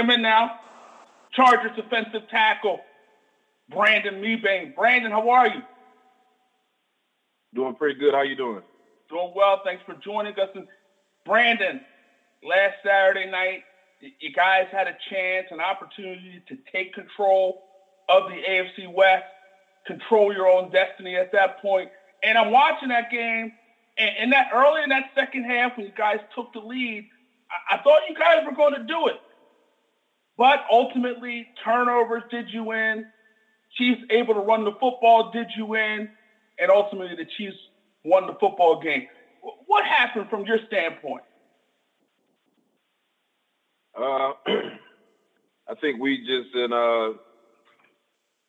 Him 0.00 0.10
in 0.10 0.22
now. 0.22 0.52
Chargers 1.32 1.72
defensive 1.76 2.28
tackle, 2.30 2.80
Brandon 3.68 4.14
Mebane. 4.14 4.74
Brandon, 4.74 5.12
how 5.12 5.28
are 5.30 5.46
you? 5.46 5.62
Doing 7.54 7.74
pretty 7.74 8.00
good. 8.00 8.14
How 8.14 8.22
you 8.22 8.34
doing? 8.34 8.62
Doing 9.08 9.32
well. 9.36 9.60
Thanks 9.64 9.82
for 9.84 9.94
joining 10.02 10.32
us. 10.34 10.48
And 10.54 10.66
Brandon, 11.26 11.80
last 12.42 12.76
Saturday 12.84 13.30
night, 13.30 13.62
you 14.00 14.32
guys 14.32 14.66
had 14.72 14.86
a 14.88 14.96
chance, 15.10 15.48
an 15.50 15.60
opportunity 15.60 16.42
to 16.48 16.56
take 16.72 16.94
control 16.94 17.62
of 18.08 18.28
the 18.28 18.36
AFC 18.36 18.92
West, 18.92 19.26
control 19.86 20.32
your 20.32 20.48
own 20.48 20.70
destiny 20.70 21.16
at 21.16 21.30
that 21.32 21.60
point. 21.60 21.90
And 22.24 22.38
I'm 22.38 22.50
watching 22.50 22.88
that 22.88 23.10
game, 23.10 23.52
and, 23.98 24.10
and 24.18 24.32
that 24.32 24.48
early 24.54 24.82
in 24.82 24.88
that 24.88 25.10
second 25.14 25.44
half, 25.44 25.76
when 25.76 25.86
you 25.86 25.92
guys 25.96 26.18
took 26.34 26.52
the 26.52 26.60
lead, 26.60 27.08
I, 27.70 27.76
I 27.76 27.82
thought 27.82 28.00
you 28.08 28.14
guys 28.16 28.44
were 28.44 28.56
going 28.56 28.74
to 28.74 28.84
do 28.84 29.08
it. 29.08 29.20
But 30.40 30.60
ultimately, 30.72 31.48
turnovers 31.62 32.22
did 32.30 32.46
you 32.48 32.64
win. 32.64 33.04
Chiefs 33.76 34.00
able 34.08 34.32
to 34.32 34.40
run 34.40 34.64
the 34.64 34.72
football 34.80 35.30
did 35.30 35.48
you 35.54 35.66
win. 35.66 36.08
And 36.58 36.70
ultimately, 36.70 37.14
the 37.14 37.30
Chiefs 37.36 37.58
won 38.06 38.26
the 38.26 38.32
football 38.40 38.80
game. 38.80 39.06
What 39.66 39.84
happened 39.84 40.30
from 40.30 40.46
your 40.46 40.56
standpoint? 40.66 41.24
Uh, 43.94 44.32
I 45.68 45.74
think 45.78 46.00
we 46.00 46.16
just 46.20 46.54
in 46.54 46.72
uh, 46.72 47.18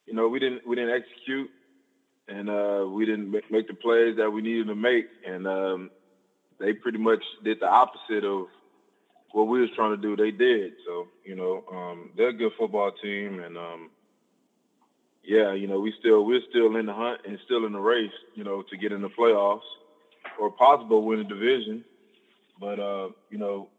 you 0.07 0.13
know, 0.13 0.29
we 0.29 0.39
didn't 0.39 0.65
we 0.65 0.77
didn't 0.77 0.95
execute, 0.95 1.49
and 2.29 2.49
uh, 2.49 2.85
we 2.87 3.05
didn't 3.05 3.31
make 3.51 3.67
the 3.67 3.73
plays 3.73 4.15
that 4.15 4.31
we 4.31 4.41
needed 4.41 4.67
to 4.67 4.75
make, 4.75 5.07
and 5.27 5.45
um, 5.45 5.91
they 6.57 6.71
pretty 6.71 6.99
much 6.99 7.23
did 7.43 7.59
the 7.59 7.67
opposite 7.67 8.23
of 8.23 8.45
what 9.33 9.47
we 9.47 9.61
was 9.61 9.69
trying 9.75 9.95
to 9.95 10.01
do. 10.01 10.15
They 10.15 10.31
did. 10.31 10.73
So 10.85 11.07
you 11.25 11.35
know, 11.35 11.63
um, 11.71 12.11
they're 12.17 12.29
a 12.29 12.33
good 12.33 12.51
football 12.57 12.91
team, 13.01 13.39
and 13.39 13.57
um, 13.57 13.89
yeah, 15.23 15.53
you 15.53 15.67
know, 15.67 15.79
we 15.79 15.93
still 15.99 16.25
we're 16.25 16.41
still 16.49 16.75
in 16.75 16.85
the 16.85 16.93
hunt 16.93 17.21
and 17.27 17.37
still 17.45 17.65
in 17.65 17.73
the 17.73 17.79
race, 17.79 18.11
you 18.35 18.43
know, 18.43 18.63
to 18.69 18.77
get 18.77 18.91
in 18.91 19.01
the 19.01 19.09
playoffs 19.09 19.61
or 20.39 20.51
possible 20.51 21.05
win 21.05 21.19
the 21.19 21.25
division. 21.25 21.83
But 22.59 22.79
uh, 22.79 23.09
you 23.29 23.37
know, 23.37 23.69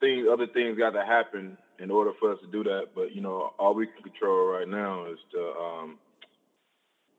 things 0.00 0.26
other 0.30 0.46
things 0.46 0.78
got 0.78 0.90
to 0.90 1.04
happen 1.04 1.56
in 1.78 1.90
order 1.90 2.10
for 2.18 2.32
us 2.32 2.38
to 2.42 2.50
do 2.50 2.64
that. 2.64 2.88
But 2.94 3.14
you 3.14 3.20
know, 3.20 3.52
all 3.58 3.74
we 3.74 3.86
can 3.86 4.02
control 4.02 4.46
right 4.46 4.68
now 4.68 5.06
is 5.06 5.18
to 5.32 5.40
um, 5.40 5.98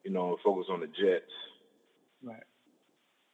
you 0.03 0.12
know 0.12 0.38
focus 0.44 0.68
on 0.70 0.81
the 0.81 0.88
Jets. 0.88 1.31
Right. 2.22 2.44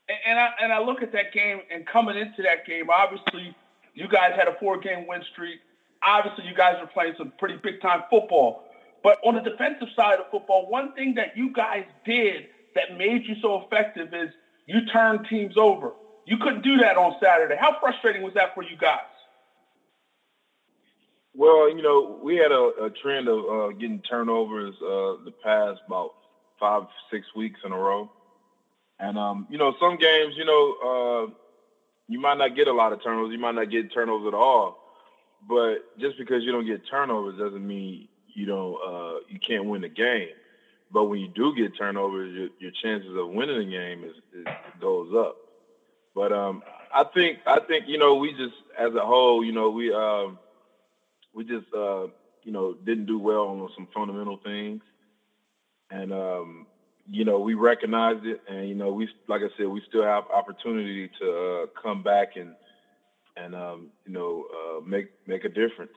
And, 0.07 0.17
and 0.27 0.39
I 0.39 0.49
and 0.61 0.73
I 0.73 0.79
look 0.79 1.01
at 1.01 1.11
that 1.13 1.33
game 1.33 1.61
and 1.73 1.85
coming 1.87 2.17
into 2.17 2.43
that 2.43 2.67
game, 2.67 2.89
obviously 2.89 3.55
you 3.95 4.07
guys 4.07 4.33
had 4.35 4.47
a 4.47 4.55
four 4.59 4.77
game 4.77 5.07
win 5.07 5.23
streak. 5.31 5.59
Obviously, 6.05 6.45
you 6.45 6.53
guys 6.53 6.75
were 6.79 6.87
playing 6.87 7.15
some 7.17 7.31
pretty 7.39 7.57
big 7.63 7.81
time 7.81 8.03
football. 8.09 8.61
But 9.01 9.17
on 9.23 9.35
the 9.35 9.41
defensive 9.41 9.87
side 9.95 10.19
of 10.19 10.29
football, 10.29 10.69
one 10.69 10.93
thing 10.93 11.15
that 11.15 11.35
you 11.35 11.51
guys 11.53 11.85
did 12.05 12.47
that 12.75 12.97
made 12.97 13.23
you 13.25 13.35
so 13.41 13.63
effective 13.63 14.13
is 14.13 14.29
you 14.67 14.85
turned 14.91 15.27
teams 15.29 15.55
over. 15.57 15.93
You 16.25 16.37
couldn't 16.37 16.63
do 16.63 16.77
that 16.77 16.97
on 16.97 17.15
Saturday. 17.21 17.55
How 17.59 17.79
frustrating 17.79 18.23
was 18.23 18.33
that 18.33 18.53
for 18.53 18.63
you 18.63 18.75
guys? 18.77 18.99
Well, 21.33 21.69
you 21.69 21.81
know, 21.81 22.19
we 22.23 22.37
had 22.37 22.51
a, 22.51 22.85
a 22.85 22.89
trend 22.89 23.27
of 23.27 23.45
uh, 23.45 23.67
getting 23.73 24.01
turnovers 24.01 24.73
uh, 24.81 25.21
the 25.23 25.33
past 25.43 25.81
about 25.85 26.13
five, 26.59 26.83
six 27.11 27.27
weeks 27.35 27.59
in 27.65 27.71
a 27.71 27.77
row. 27.77 28.09
And, 28.99 29.17
um, 29.17 29.45
you 29.49 29.57
know, 29.57 29.75
some 29.79 29.97
games, 29.97 30.35
you 30.37 30.45
know, 30.45 31.27
uh, 31.29 31.31
you 32.07 32.19
might 32.19 32.37
not 32.37 32.55
get 32.55 32.67
a 32.67 32.73
lot 32.73 32.93
of 32.93 33.03
turnovers. 33.03 33.31
You 33.31 33.39
might 33.39 33.55
not 33.55 33.69
get 33.69 33.93
turnovers 33.93 34.27
at 34.27 34.33
all. 34.33 34.77
But 35.47 35.79
just 35.99 36.17
because 36.17 36.43
you 36.43 36.51
don't 36.51 36.65
get 36.65 36.87
turnovers 36.89 37.37
doesn't 37.37 37.65
mean 37.65 38.07
you 38.33 38.45
don't 38.45 38.75
uh, 38.75 39.19
you 39.27 39.39
can't 39.39 39.65
win 39.65 39.81
the 39.81 39.89
game. 39.89 40.29
But 40.91 41.05
when 41.05 41.19
you 41.19 41.27
do 41.27 41.55
get 41.55 41.77
turnovers, 41.77 42.33
your, 42.33 42.49
your 42.59 42.71
chances 42.71 43.15
of 43.17 43.29
winning 43.29 43.57
the 43.59 43.65
game 43.65 44.03
is, 44.03 44.15
is 44.33 44.45
goes 44.79 45.13
up. 45.15 45.35
But 46.13 46.31
um, 46.31 46.63
I 46.93 47.03
think 47.03 47.39
I 47.45 47.59
think 47.59 47.87
you 47.87 47.97
know 47.97 48.15
we 48.15 48.31
just 48.31 48.55
as 48.77 48.93
a 48.95 49.05
whole, 49.05 49.43
you 49.43 49.51
know, 49.51 49.69
we 49.69 49.93
um, 49.93 50.39
we 51.33 51.43
just 51.43 51.67
uh, 51.75 52.07
you 52.43 52.51
know 52.51 52.73
didn't 52.73 53.05
do 53.05 53.19
well 53.19 53.47
on 53.47 53.69
some 53.75 53.87
fundamental 53.93 54.37
things, 54.43 54.81
and 55.91 56.13
um, 56.13 56.67
you 57.09 57.23
know, 57.23 57.39
we 57.39 57.53
recognized 57.53 58.25
it, 58.25 58.41
and 58.47 58.67
you 58.67 58.75
know, 58.75 58.91
we 58.91 59.07
like 59.27 59.41
I 59.41 59.49
said, 59.57 59.67
we 59.67 59.81
still 59.87 60.03
have 60.03 60.23
opportunity 60.33 61.09
to 61.21 61.31
uh, 61.31 61.81
come 61.81 62.01
back 62.01 62.35
and 62.35 62.55
and 63.37 63.55
um, 63.55 63.89
you 64.05 64.13
know 64.13 64.45
uh, 64.53 64.81
make 64.85 65.09
make 65.27 65.45
a 65.45 65.49
difference. 65.49 65.91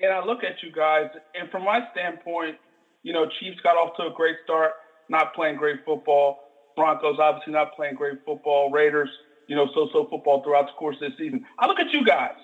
And 0.00 0.12
I 0.12 0.24
look 0.24 0.44
at 0.44 0.62
you 0.62 0.72
guys, 0.72 1.10
and 1.38 1.50
from 1.50 1.64
my 1.64 1.80
standpoint, 1.92 2.56
you 3.02 3.12
know, 3.12 3.26
Chiefs 3.40 3.60
got 3.62 3.76
off 3.76 3.96
to 3.96 4.04
a 4.04 4.10
great 4.14 4.36
start, 4.44 4.72
not 5.08 5.34
playing 5.34 5.56
great 5.56 5.84
football. 5.84 6.38
Broncos 6.76 7.18
obviously 7.18 7.52
not 7.52 7.74
playing 7.74 7.96
great 7.96 8.18
football. 8.24 8.70
Raiders, 8.70 9.10
you 9.48 9.56
know, 9.56 9.66
so-so 9.74 10.06
football 10.08 10.42
throughout 10.44 10.66
the 10.66 10.72
course 10.78 10.96
of 11.02 11.10
the 11.10 11.16
season. 11.18 11.44
I 11.58 11.66
look 11.66 11.80
at 11.80 11.92
you 11.92 12.04
guys, 12.04 12.36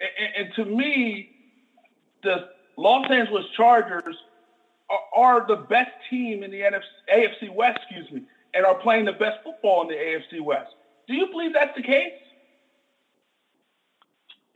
and, 0.00 0.46
and 0.46 0.54
to 0.56 0.64
me, 0.66 1.30
the 2.22 2.50
Los 2.76 3.10
Angeles 3.10 3.46
Chargers 3.56 4.16
are, 5.14 5.46
the 5.46 5.56
best 5.56 5.90
team 6.08 6.42
in 6.42 6.50
the 6.50 6.60
NFC, 6.60 6.82
AFC 7.12 7.54
West, 7.54 7.78
excuse 7.82 8.10
me, 8.10 8.22
and 8.54 8.64
are 8.66 8.74
playing 8.74 9.04
the 9.04 9.12
best 9.12 9.38
football 9.44 9.82
in 9.82 9.88
the 9.88 9.94
AFC 9.94 10.40
West. 10.40 10.72
Do 11.06 11.14
you 11.14 11.28
believe 11.30 11.52
that's 11.52 11.76
the 11.76 11.82
case? 11.82 12.12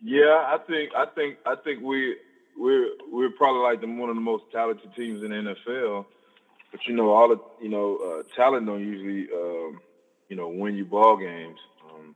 Yeah, 0.03 0.45
I 0.47 0.59
think 0.67 0.91
I 0.95 1.07
think 1.07 1.39
I 1.47 1.55
think 1.55 1.83
we 1.83 2.17
we're 2.59 2.91
we're 3.11 3.31
probably 3.31 3.63
like 3.63 3.81
the, 3.81 3.87
one 3.87 4.11
of 4.11 4.15
the 4.15 4.21
most 4.21 4.45
talented 4.53 4.95
teams 4.95 5.23
in 5.23 5.31
the 5.31 5.55
NFL. 5.67 6.05
But 6.71 6.87
you 6.87 6.95
know, 6.95 7.11
all 7.11 7.29
the 7.29 7.41
you 7.63 7.71
know 7.71 7.97
uh, 7.97 8.23
talent 8.35 8.67
don't 8.67 8.81
usually 8.81 9.29
um, 9.33 9.81
you 10.29 10.37
know 10.37 10.49
win 10.49 10.77
you 10.77 10.85
ball 10.85 11.17
games. 11.17 11.59
Um, 11.89 12.15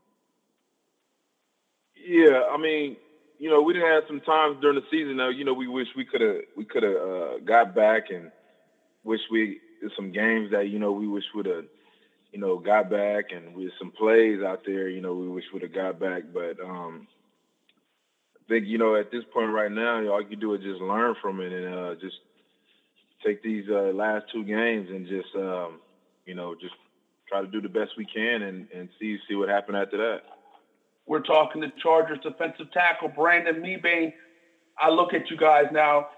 yeah, 1.96 2.42
I 2.50 2.58
mean, 2.58 2.96
you 3.38 3.49
know, 3.49 3.62
we 3.62 3.72
didn't 3.72 3.91
have 3.91 4.04
some 4.06 4.21
times 4.21 4.59
during 4.60 4.76
the 4.76 4.87
season. 4.91 5.16
Though, 5.16 5.28
you 5.31 5.44
know, 5.44 5.54
we 5.54 5.69
wish 5.69 5.88
we 5.97 6.04
could 6.04 6.21
have 6.21 6.41
we 6.56 6.65
could 6.65 6.82
have 6.82 6.97
uh, 6.97 7.38
got 7.44 7.75
back 7.75 8.04
and 8.10 8.31
wish 9.04 9.21
we 9.31 9.60
some 9.97 10.12
games 10.12 10.50
that 10.50 10.69
you 10.69 10.78
know 10.78 10.93
we 10.93 11.06
wish 11.06 11.25
would 11.34 11.47
have 11.47 11.65
you 12.32 12.41
know 12.41 12.59
got 12.59 12.88
back 12.91 13.26
and 13.31 13.54
with 13.54 13.71
some 13.78 13.93
plays 13.93 14.41
out 14.43 14.60
there. 14.66 14.88
You 14.88 15.00
know, 15.00 15.15
we 15.15 15.28
wish 15.28 15.44
would 15.53 15.62
have 15.62 15.72
got 15.72 15.99
back, 15.99 16.25
but 16.32 16.59
um, 16.60 17.06
I 18.37 18.49
think 18.49 18.66
you 18.66 18.78
know 18.78 18.97
at 18.97 19.10
this 19.10 19.25
point 19.32 19.53
right 19.53 19.72
now, 19.72 20.06
all 20.09 20.20
you 20.20 20.28
can 20.28 20.41
do 20.41 20.55
is 20.55 20.62
just 20.62 20.81
learn 20.81 21.15
from 21.22 21.41
it 21.41 21.53
and 21.53 21.75
uh, 21.75 21.94
just 22.00 22.16
take 23.25 23.43
these 23.43 23.65
uh, 23.70 23.93
last 23.94 24.26
two 24.32 24.44
games 24.44 24.88
and 24.91 25.06
just 25.06 25.28
um, 25.37 25.81
you 26.26 26.34
know 26.34 26.55
just 26.60 26.75
try 27.28 27.41
to 27.41 27.47
do 27.47 27.60
the 27.60 27.69
best 27.69 27.93
we 27.97 28.06
can 28.06 28.43
and, 28.43 28.69
and 28.75 28.88
see 29.00 29.19
see 29.28 29.34
what 29.34 29.49
happened 29.49 29.76
after 29.76 29.97
that. 29.99 30.20
We're 31.08 31.22
talking 31.22 31.62
to 31.62 31.72
Chargers 31.82 32.19
defensive 32.22 32.70
tackle 32.72 33.08
Brandon 33.08 33.62
Mebane. 33.62 34.12
I 34.78 34.91
look 34.91 35.14
at 35.14 35.30
you 35.30 35.38
guys 35.38 35.64
now. 35.72 36.08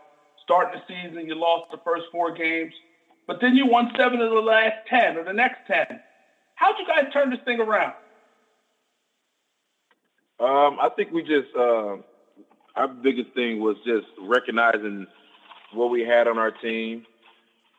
Starting 0.42 0.80
the 0.80 0.92
season, 0.92 1.26
you 1.26 1.36
lost 1.36 1.70
the 1.70 1.78
first 1.84 2.06
four 2.10 2.32
games, 2.32 2.72
but 3.28 3.36
then 3.40 3.54
you 3.54 3.66
won 3.66 3.92
seven 3.96 4.20
of 4.20 4.30
the 4.30 4.40
last 4.40 4.74
ten 4.88 5.16
or 5.16 5.22
the 5.22 5.32
next 5.32 5.58
ten. 5.68 5.86
How'd 6.56 6.74
you 6.78 6.86
guys 6.86 7.12
turn 7.12 7.30
this 7.30 7.38
thing 7.44 7.60
around? 7.60 7.92
Um, 10.40 10.78
I 10.80 10.88
think 10.96 11.12
we 11.12 11.22
just 11.22 11.54
uh, 11.56 11.96
our 12.74 12.88
biggest 12.88 13.32
thing 13.34 13.60
was 13.60 13.76
just 13.86 14.06
recognizing 14.20 15.06
what 15.72 15.90
we 15.90 16.00
had 16.00 16.26
on 16.26 16.36
our 16.36 16.50
team, 16.50 17.06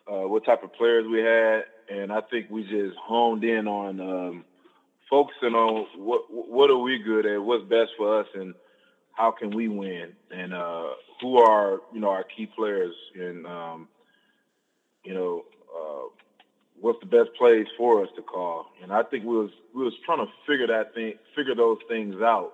uh, 0.10 0.28
what 0.28 0.46
type 0.46 0.64
of 0.64 0.72
players 0.74 1.06
we 1.12 1.20
had, 1.20 1.64
and 1.90 2.14
I 2.14 2.22
think 2.22 2.50
we 2.50 2.64
just 2.64 2.96
honed 3.04 3.44
in 3.44 3.68
on 3.68 4.00
um, 4.00 4.46
focusing 5.12 5.54
on 5.54 5.86
what 5.98 6.24
what 6.32 6.72
are 6.72 6.78
we 6.78 6.98
good 6.98 7.28
at, 7.28 7.44
what's 7.44 7.66
best 7.66 7.92
for 7.98 8.22
us, 8.22 8.28
and 8.34 8.56
how 9.12 9.30
can 9.30 9.52
we 9.52 9.68
win, 9.68 10.14
and 10.32 10.54
uh, 10.54 10.88
who 11.22 11.38
are 11.38 11.82
you 11.94 12.00
know 12.00 12.10
our 12.10 12.24
key 12.24 12.48
players, 12.48 12.96
and 13.14 13.46
um, 13.46 13.88
you 15.04 15.14
know 15.14 15.44
uh, 15.78 16.08
what's 16.80 17.00
the 17.02 17.06
best 17.06 17.30
plays 17.38 17.68
for 17.78 18.02
us 18.02 18.10
to 18.16 18.24
call. 18.24 18.68
And 18.82 18.92
I 18.92 19.04
think 19.04 19.26
we 19.26 19.36
was 19.36 19.52
we 19.76 19.84
was 19.84 19.94
trying 20.06 20.26
to 20.26 20.32
figure 20.48 20.68
that 20.68 20.96
thing, 20.96 21.16
figure 21.36 21.54
those 21.54 21.78
things 21.88 22.16
out. 22.22 22.54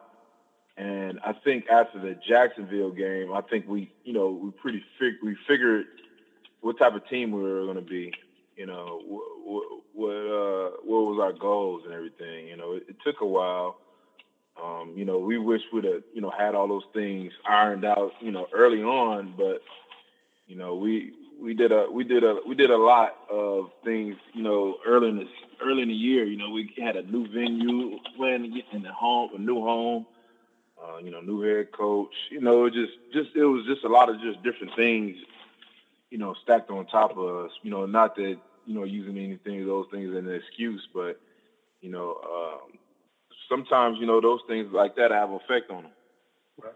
And 0.76 1.20
I 1.24 1.34
think 1.34 1.68
after 1.70 2.00
the 2.00 2.20
Jacksonville 2.28 2.92
game, 2.92 3.32
I 3.32 3.42
think 3.42 3.68
we 3.68 3.94
you 4.04 4.14
know 4.14 4.32
we 4.32 4.52
pretty 4.52 4.84
fig- 5.00 5.22
we 5.24 5.38
figured 5.48 5.86
what 6.62 6.80
type 6.80 6.96
of 6.96 7.08
team 7.08 7.32
we 7.32 7.42
were 7.42 7.66
going 7.66 7.76
to 7.76 7.82
be 7.82 8.12
you 8.58 8.66
know, 8.66 9.00
what 9.48 9.64
what, 9.94 10.12
uh, 10.12 10.70
what 10.84 11.02
was 11.06 11.20
our 11.22 11.34
goals 11.34 11.84
and 11.86 11.94
everything. 11.94 12.48
You 12.48 12.58
know, 12.58 12.74
it, 12.74 12.84
it 12.90 12.96
took 13.06 13.22
a 13.22 13.26
while. 13.26 13.78
Um, 14.62 14.94
you 14.96 15.06
know, 15.06 15.20
we 15.20 15.38
wish 15.38 15.62
we'd 15.72 15.86
have, 15.86 16.04
you 16.14 16.22
know, 16.22 16.32
had 16.36 16.56
all 16.56 16.68
those 16.68 16.86
things 16.94 17.32
ironed 17.48 17.86
out, 17.86 18.12
you 18.20 18.32
know, 18.32 18.48
early 18.54 18.82
on, 18.82 19.34
but 19.38 19.62
you 20.48 20.56
know, 20.56 20.76
we 20.76 21.14
we 21.40 21.54
did 21.54 21.72
a 21.72 21.88
we 21.92 22.04
did 22.04 22.24
a 22.24 22.38
we 22.48 22.56
did 22.56 22.72
a 22.72 22.78
lot 22.78 23.16
of 23.32 23.70
things, 23.86 24.16
you 24.34 24.44
know, 24.44 24.78
early 24.86 25.10
in 25.10 25.18
the 25.18 25.26
early 25.64 25.84
in 25.84 25.90
the 25.90 25.94
year. 25.94 26.26
You 26.26 26.38
know, 26.38 26.50
we 26.50 26.74
had 26.78 26.96
a 26.96 27.04
new 27.04 27.28
venue, 27.28 27.98
playing 28.18 28.62
in 28.74 28.84
the 28.84 28.92
home, 28.92 29.32
a 29.36 29.40
new 29.40 29.62
home. 29.62 30.06
Uh, 30.80 31.00
you 31.00 31.10
know, 31.10 31.22
new 31.22 31.42
head 31.42 31.72
coach. 31.72 32.14
You 32.30 32.42
know, 32.42 32.70
just 32.70 32.94
just 33.14 33.30
it 33.36 33.46
was 33.46 33.66
just 33.66 33.84
a 33.84 33.90
lot 33.90 34.10
of 34.10 34.22
just 34.22 34.44
different 34.44 34.76
things. 34.76 35.18
You 36.10 36.18
know, 36.18 36.36
stacked 36.44 36.70
on 36.70 36.86
top 36.86 37.18
of 37.18 37.46
us. 37.46 37.52
You 37.64 37.72
know, 37.72 37.86
not 37.86 38.16
that 38.16 38.38
you 38.68 38.76
know 38.76 38.84
using 38.84 39.18
anything 39.18 39.62
of 39.62 39.68
those 39.68 39.88
things 39.92 40.12
as 40.12 40.18
an 40.18 40.34
excuse, 40.34 40.86
but 40.94 41.20
you 41.82 41.90
know, 41.90 42.18
um, 42.24 42.78
sometimes 43.50 43.98
you 44.00 44.06
know 44.06 44.22
those 44.22 44.42
things 44.48 44.68
like 44.74 44.96
that 44.98 45.10
have 45.12 45.32
effect 45.32 45.72
on 45.72 45.84
them. 45.84 45.92
Right. 46.62 46.74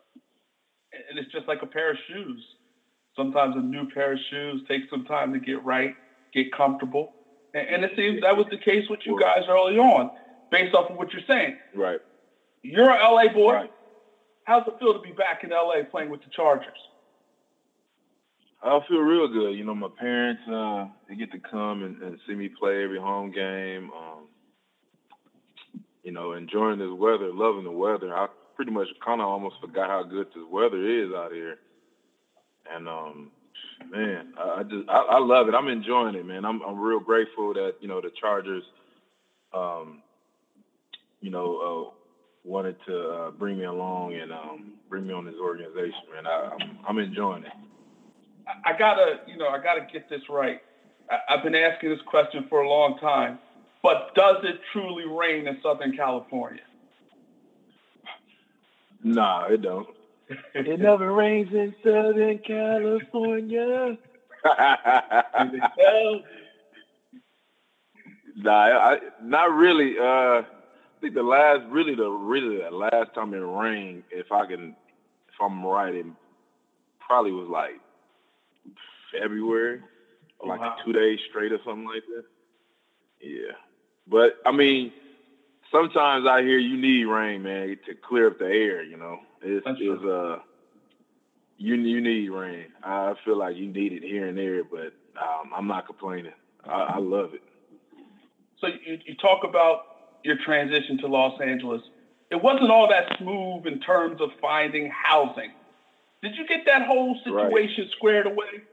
And 1.10 1.20
it's 1.20 1.32
just 1.32 1.48
like 1.48 1.62
a 1.62 1.68
pair 1.68 1.92
of 1.92 1.98
shoes. 2.08 2.44
Sometimes 3.16 3.56
a 3.58 3.60
new 3.60 3.90
pair 3.90 4.14
of 4.14 4.20
shoes 4.30 4.62
takes 4.68 4.90
some 4.90 5.04
time 5.06 5.34
to 5.34 5.40
get 5.40 5.64
right, 5.66 5.94
get 6.34 6.52
comfortable. 6.54 7.12
And, 7.54 7.68
and 7.68 7.84
it 7.84 7.92
seems 7.96 8.22
that 8.22 8.38
was 8.38 8.48
the 8.50 8.58
case 8.58 8.86
with 8.90 9.02
you 9.06 9.20
guys 9.20 9.44
early 9.50 9.78
on, 9.78 10.12
based 10.50 10.74
off 10.74 10.90
of 10.90 10.98
what 10.98 11.12
you're 11.12 11.24
saying. 11.28 11.58
Right. 11.76 12.00
You're 12.64 12.90
an 12.90 13.00
LA 13.02 13.34
boy. 13.34 13.54
Right. 13.54 13.72
How's 14.46 14.66
it 14.68 14.74
feel 14.80 14.94
to 14.94 15.00
be 15.00 15.12
back 15.12 15.44
in 15.44 15.50
LA 15.50 15.84
playing 15.90 16.10
with 16.10 16.22
the 16.22 16.30
Chargers? 16.30 16.78
I 18.63 18.80
feel 18.88 19.00
real 19.00 19.28
good. 19.28 19.58
You 19.58 19.66
know, 19.66 19.74
my 19.74 19.90
parents 20.00 20.42
uh, 20.48 20.86
they 21.10 21.16
get 21.16 21.31
to 21.31 21.40
come 21.40 21.84
and, 21.84 22.02
and 22.02 22.19
see 22.28 22.36
me 22.36 22.48
play 22.48 22.84
every 22.84 23.00
home 23.00 23.31
game. 23.31 23.90
Um, 23.92 24.28
you 26.04 26.12
know, 26.12 26.34
enjoying 26.34 26.80
this 26.80 26.92
weather, 26.92 27.31
loving 27.34 27.63
the 27.63 27.72
weather. 27.72 28.13
I 28.13 28.28
pretty 28.56 28.72
much 28.72 28.88
kind 29.04 29.22
of 29.22 29.28
almost 29.28 29.56
forgot 29.62 29.90
how 29.90 30.04
good 30.04 30.28
this 30.28 30.44
weather 30.52 30.78
is 30.78 31.12
out 31.16 31.31
here. 31.31 31.58
And 32.72 32.88
um, 32.88 33.31
man, 33.90 34.34
I, 34.38 34.64
just 34.64 34.88
I, 34.88 35.16
I, 35.16 35.19
love 35.19 35.48
it. 35.48 35.56
I'm 35.56 35.68
enjoying 35.68 36.16
it, 36.16 36.25
man. 36.25 36.46
I'm 36.46 36.62
I'm 36.62 36.80
real 36.80 37.00
grateful 37.00 37.54
that 37.56 37.74
you 37.81 37.88
know 37.88 38.00
the 38.00 38.12
Chargers, 38.19 38.64
um, 39.54 40.04
you 41.19 41.31
know, 41.31 41.90
uh, 41.90 41.96
wanted 42.44 42.75
to 42.88 43.10
uh, 43.10 43.31
bring 43.31 43.57
me 43.57 43.66
along 43.66 44.14
and 44.14 44.31
um, 44.31 44.74
bring 44.90 45.07
me 45.07 45.14
on 45.14 45.25
this 45.25 45.36
organization, 45.42 46.06
man. 46.14 46.28
I, 46.28 46.50
I'm 46.54 46.78
I'm 46.88 47.00
enjoying 47.00 47.44
it. 47.44 47.54
I 48.65 48.77
gotta, 48.77 49.21
you 49.27 49.38
know, 49.38 49.48
I 49.48 49.62
gotta 49.62 49.86
get 49.92 50.09
this 50.09 50.21
right. 50.30 50.62
I, 51.09 51.33
I've 51.33 51.44
been 51.44 51.56
asking 51.56 51.89
this 51.89 52.00
question 52.06 52.45
for 52.50 52.62
a 52.62 52.69
long 52.69 52.98
time, 53.00 53.39
but 53.83 54.13
does 54.15 54.38
it 54.44 54.59
truly 54.71 55.06
rain 55.06 55.48
in 55.48 55.57
Southern 55.62 55.95
California? 55.95 56.62
Nah, 59.03 59.48
it 59.48 59.62
don't. 59.62 59.88
it 60.53 60.80
never 60.80 61.12
rains 61.12 61.51
in 61.53 61.74
Southern 61.83 62.38
California. 62.39 63.98
nah, 68.36 68.51
I, 68.51 69.00
not 69.24 69.51
really. 69.51 69.97
Uh, 70.00 70.42
I 70.42 70.45
think 71.01 71.15
the 71.15 71.24
last, 71.24 71.62
really, 71.69 71.95
the 71.95 72.09
really 72.09 72.57
the 72.57 72.69
last 72.69 73.13
time 73.15 73.33
it 73.33 73.38
rained, 73.38 74.04
if 74.12 74.31
I 74.31 74.45
can, 74.45 74.75
if 75.30 75.42
I'm 75.42 75.65
right, 75.65 75.95
it 75.95 76.06
probably 77.00 77.31
was 77.31 77.50
like 77.50 77.80
February, 79.12 79.81
oh, 80.42 80.48
like 80.48 80.60
wow. 80.60 80.75
two 80.86 80.94
days 80.94 81.19
straight 81.30 81.52
or 81.52 81.60
something 81.66 81.86
like 81.86 82.04
that. 82.08 82.25
Yeah, 83.22 83.54
but 84.08 84.38
I 84.46 84.52
mean, 84.52 84.92
sometimes 85.72 86.25
I 86.28 86.42
hear 86.42 86.58
you 86.58 86.78
need 86.78 87.06
rain, 87.06 87.44
man, 87.44 87.78
to 87.88 87.96
clear 87.96 88.28
up 88.28 88.40
the 88.40 88.46
air. 88.46 88.84
You 88.84 88.98
know, 88.98 89.19
it's, 89.42 89.66
it's 89.68 90.04
uh, 90.04 90.40
you 91.58 91.75
you 91.75 92.02
need 92.02 92.30
rain. 92.30 92.66
I 92.84 93.13
feel 93.24 93.38
like 93.38 93.56
you 93.56 93.68
need 93.68 93.94
it 93.94 94.04
here 94.04 94.28
and 94.28 94.38
there, 94.38 94.63
but 94.63 94.94
um, 95.22 95.52
I'm 95.56 95.68
not 95.68 95.86
complaining. 95.86 96.34
I, 96.66 96.96
I 96.96 96.98
love 96.98 97.34
it. 97.34 97.42
So 98.60 98.68
you, 98.68 99.00
you 99.06 99.16
talk 99.16 99.44
about 99.44 99.86
your 100.24 100.38
transition 100.46 100.98
to 101.00 101.07
Los 101.07 101.40
Angeles. 101.42 101.81
It 102.30 102.42
wasn't 102.42 102.72
all 102.72 102.88
that 102.90 103.18
smooth 103.18 103.66
in 103.66 103.80
terms 103.81 104.22
of 104.22 104.30
finding 104.40 104.90
housing. 104.90 105.52
Did 106.22 106.36
you 106.36 106.48
get 106.48 106.66
that 106.68 106.86
whole 106.88 107.18
situation 107.24 107.86
right. 107.86 107.92
squared 107.98 108.28
away? 108.28 108.64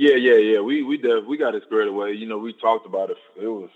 Yeah, 0.00 0.14
yeah, 0.14 0.36
yeah. 0.36 0.60
We 0.60 0.84
we 0.84 0.96
did, 0.96 1.26
we 1.26 1.36
got 1.36 1.56
it 1.56 1.64
squared 1.64 1.88
away. 1.88 2.12
You 2.12 2.24
know, 2.26 2.38
we 2.38 2.52
talked 2.52 2.86
about 2.86 3.10
it. 3.10 3.16
It 3.36 3.48
was 3.48 3.68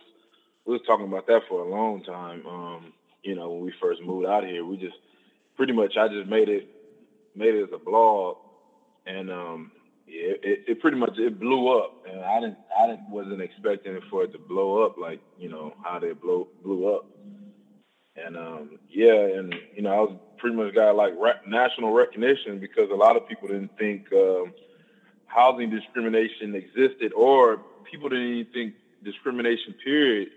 we 0.65 0.73
was 0.73 0.81
talking 0.87 1.07
about 1.09 1.27
that 1.27 1.43
for 1.49 1.65
a 1.65 1.69
long 1.69 2.01
time. 2.05 2.47
Um, 2.47 2.93
you 3.25 3.35
know, 3.35 3.51
when 3.51 3.63
we 3.65 3.73
first 3.81 4.01
moved 4.01 4.29
out 4.29 4.45
here, 4.45 4.65
we 4.65 4.77
just 4.77 4.95
pretty 5.57 5.73
much 5.73 5.97
I 5.99 6.07
just 6.07 6.29
made 6.29 6.49
it 6.49 6.69
made 7.35 7.57
it 7.57 7.65
as 7.65 7.71
a 7.75 7.79
blog, 7.79 8.37
and 9.05 9.33
um, 9.33 9.73
it, 10.07 10.39
it, 10.45 10.61
it 10.69 10.81
pretty 10.81 10.97
much 10.97 11.19
it 11.19 11.41
blew 11.41 11.77
up, 11.77 11.91
and 12.09 12.21
I 12.21 12.39
didn't 12.39 12.59
I 12.79 12.87
didn't 12.87 13.11
wasn't 13.11 13.43
expecting 13.43 13.95
it 13.95 14.05
for 14.09 14.23
it 14.23 14.33
to 14.33 14.39
blow 14.39 14.85
up 14.87 14.97
like 14.97 15.21
you 15.37 15.49
know 15.49 15.75
how 15.83 15.99
they 15.99 16.13
blow 16.13 16.47
blew 16.63 16.95
up, 16.95 17.05
and 18.17 18.37
um, 18.37 18.79
yeah, 18.89 19.15
and 19.39 19.55
you 19.75 19.83
know 19.83 19.91
I 19.91 20.01
was 20.01 20.17
pretty 20.39 20.57
much 20.57 20.75
got 20.75 20.95
like 20.97 21.15
national 21.47 21.93
recognition 21.93 22.61
because 22.61 22.91
a 22.93 22.97
lot 22.97 23.17
of 23.17 23.27
people 23.27 23.49
didn't 23.49 23.73
think 23.79 24.05
um, 24.13 24.55
housing 25.35 25.71
discrimination 25.71 26.55
existed, 26.55 27.13
or 27.15 27.59
people 27.91 28.09
didn't 28.09 28.33
even 28.33 28.53
think 28.53 28.75
discrimination 29.03 29.75
period 29.85 30.29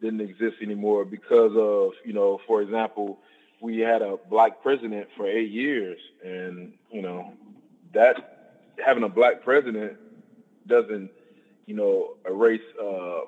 didn't 0.00 0.20
exist 0.20 0.56
anymore 0.62 1.04
because 1.04 1.52
of, 1.56 1.92
you 2.04 2.12
know, 2.12 2.40
for 2.46 2.62
example, 2.62 3.18
we 3.60 3.78
had 3.78 4.02
a 4.02 4.18
black 4.28 4.62
president 4.62 5.08
for 5.16 5.26
eight 5.26 5.50
years, 5.50 5.98
and 6.24 6.72
you 6.90 7.02
know, 7.02 7.32
that 7.92 8.60
having 8.84 9.02
a 9.02 9.08
black 9.08 9.42
president 9.42 9.96
doesn't, 10.66 11.10
you 11.66 11.74
know, 11.74 12.14
erase 12.28 12.60
uh, 12.82 13.20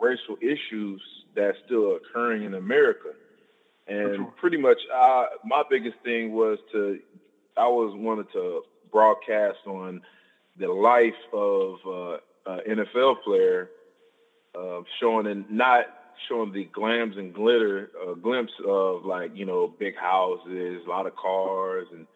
racial 0.00 0.36
issues 0.40 1.02
that's 1.34 1.58
still 1.66 1.96
occurring 1.96 2.44
in 2.44 2.54
America. 2.54 3.10
And 3.86 4.16
sure. 4.16 4.34
pretty 4.36 4.56
much, 4.56 4.78
uh, 4.94 5.26
my 5.44 5.62
biggest 5.68 5.96
thing 6.02 6.32
was 6.32 6.58
to, 6.72 6.98
I 7.56 7.66
was 7.66 7.94
wanted 7.94 8.32
to 8.32 8.62
broadcast 8.90 9.58
on 9.66 10.00
the 10.58 10.68
life 10.68 11.14
of 11.32 11.76
uh, 11.86 12.16
an 12.46 12.78
NFL 12.78 13.22
player, 13.22 13.70
uh, 14.58 14.80
showing 15.00 15.26
and 15.26 15.50
not 15.50 15.86
showing 16.28 16.52
the 16.52 16.66
glams 16.66 17.18
and 17.18 17.34
glitter, 17.34 17.90
a 18.08 18.14
glimpse 18.14 18.52
of 18.66 19.04
like 19.04 19.32
you 19.34 19.44
know 19.44 19.72
big 19.78 19.96
houses, 19.96 20.82
a 20.86 20.88
lot 20.88 21.06
of 21.06 21.16
cars, 21.16 21.86
and 21.92 22.06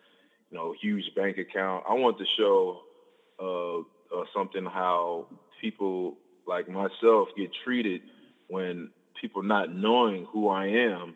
you 0.51 0.57
know 0.57 0.75
huge 0.81 1.05
bank 1.17 1.39
account. 1.39 1.85
I 1.89 1.95
want 1.95 2.19
to 2.19 2.25
show 2.37 2.81
uh, 3.41 3.79
uh, 4.17 4.25
something 4.35 4.65
how 4.65 5.27
people 5.61 6.17
like 6.47 6.69
myself 6.69 7.29
get 7.37 7.51
treated 7.65 8.03
when 8.49 8.91
people 9.21 9.43
not 9.43 9.75
knowing 9.75 10.27
who 10.33 10.49
I 10.49 10.67
am. 10.67 11.15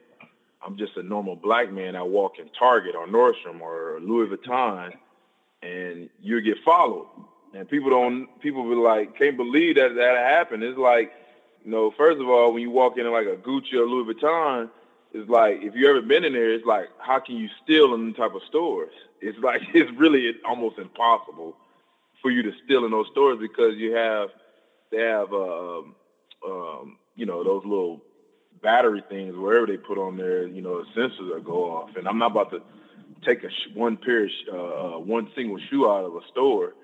I'm 0.65 0.77
just 0.77 0.97
a 0.97 1.03
normal 1.03 1.35
black 1.37 1.73
man. 1.73 1.97
I 1.97 2.03
walk 2.03 2.39
in 2.39 2.49
Target 2.59 2.95
or 2.95 3.07
Nordstrom 3.07 3.61
or 3.61 3.99
Louis 4.01 4.29
Vuitton, 4.29 4.93
and 5.63 6.09
you 6.21 6.41
get 6.41 6.59
followed. 6.65 7.07
And 7.55 7.69
people 7.69 7.91
don't. 7.91 8.29
People 8.41 8.69
be 8.69 8.75
like, 8.75 9.17
can't 9.19 9.37
believe 9.37 9.77
that 9.77 9.95
that 9.95 10.17
happened. 10.17 10.63
It's 10.63 10.79
like 10.79 11.13
you 11.65 11.71
know, 11.71 11.93
first 11.97 12.21
of 12.21 12.29
all, 12.29 12.53
when 12.53 12.63
you 12.63 12.71
walk 12.71 12.99
in 12.99 13.11
like 13.11 13.27
a 13.27 13.37
Gucci 13.37 13.75
or 13.75 13.87
Louis 13.87 14.15
Vuitton, 14.15 14.71
it's 15.13 15.29
like 15.29 15.59
if 15.63 15.75
you 15.75 15.89
ever 15.89 16.01
been 16.03 16.25
in 16.25 16.33
there, 16.33 16.53
it's 16.53 16.65
like 16.67 16.89
how 16.99 17.21
can 17.21 17.37
you 17.37 17.49
steal 17.63 17.95
in 17.95 18.01
them 18.01 18.15
type 18.15 18.35
of 18.35 18.43
stores? 18.49 18.93
It's 19.21 19.39
like 19.39 19.63
it's 19.75 19.91
really 19.99 20.35
almost 20.47 20.79
impossible 20.79 21.57
for 22.21 22.31
you 22.31 22.43
to 22.43 22.53
steal 22.65 22.85
in 22.85 22.91
those 22.91 23.07
stores 23.13 23.39
because 23.41 23.77
you 23.77 23.95
have 23.95 24.31
they 24.91 24.99
have 24.99 25.33
uh, 25.33 25.79
um, 25.79 25.95
um, 26.47 26.99
you 27.15 27.27
know 27.27 27.45
those 27.45 27.65
little 27.65 28.01
battery 28.63 29.03
things 29.09 29.37
wherever 29.37 29.67
they 29.67 29.77
put 29.77 29.99
on 29.99 30.17
there, 30.17 30.47
you 30.47 30.63
know, 30.63 30.85
sensors 30.97 31.35
that 31.35 31.45
go 31.45 31.65
off. 31.65 31.97
And 31.97 32.07
I'm 32.07 32.19
not 32.19 32.31
about 32.31 32.51
to 32.53 32.63
take 33.25 33.45
a 33.45 33.51
sh- 33.51 33.75
one 33.75 33.97
pair, 33.97 34.25
of 34.25 34.31
sh- 34.31 34.49
uh, 34.53 34.57
uh 34.57 34.99
one 34.99 35.29
single 35.35 35.59
shoe 35.71 35.89
out 35.89 36.05
of 36.05 36.15
a 36.15 36.21
store 36.31 36.75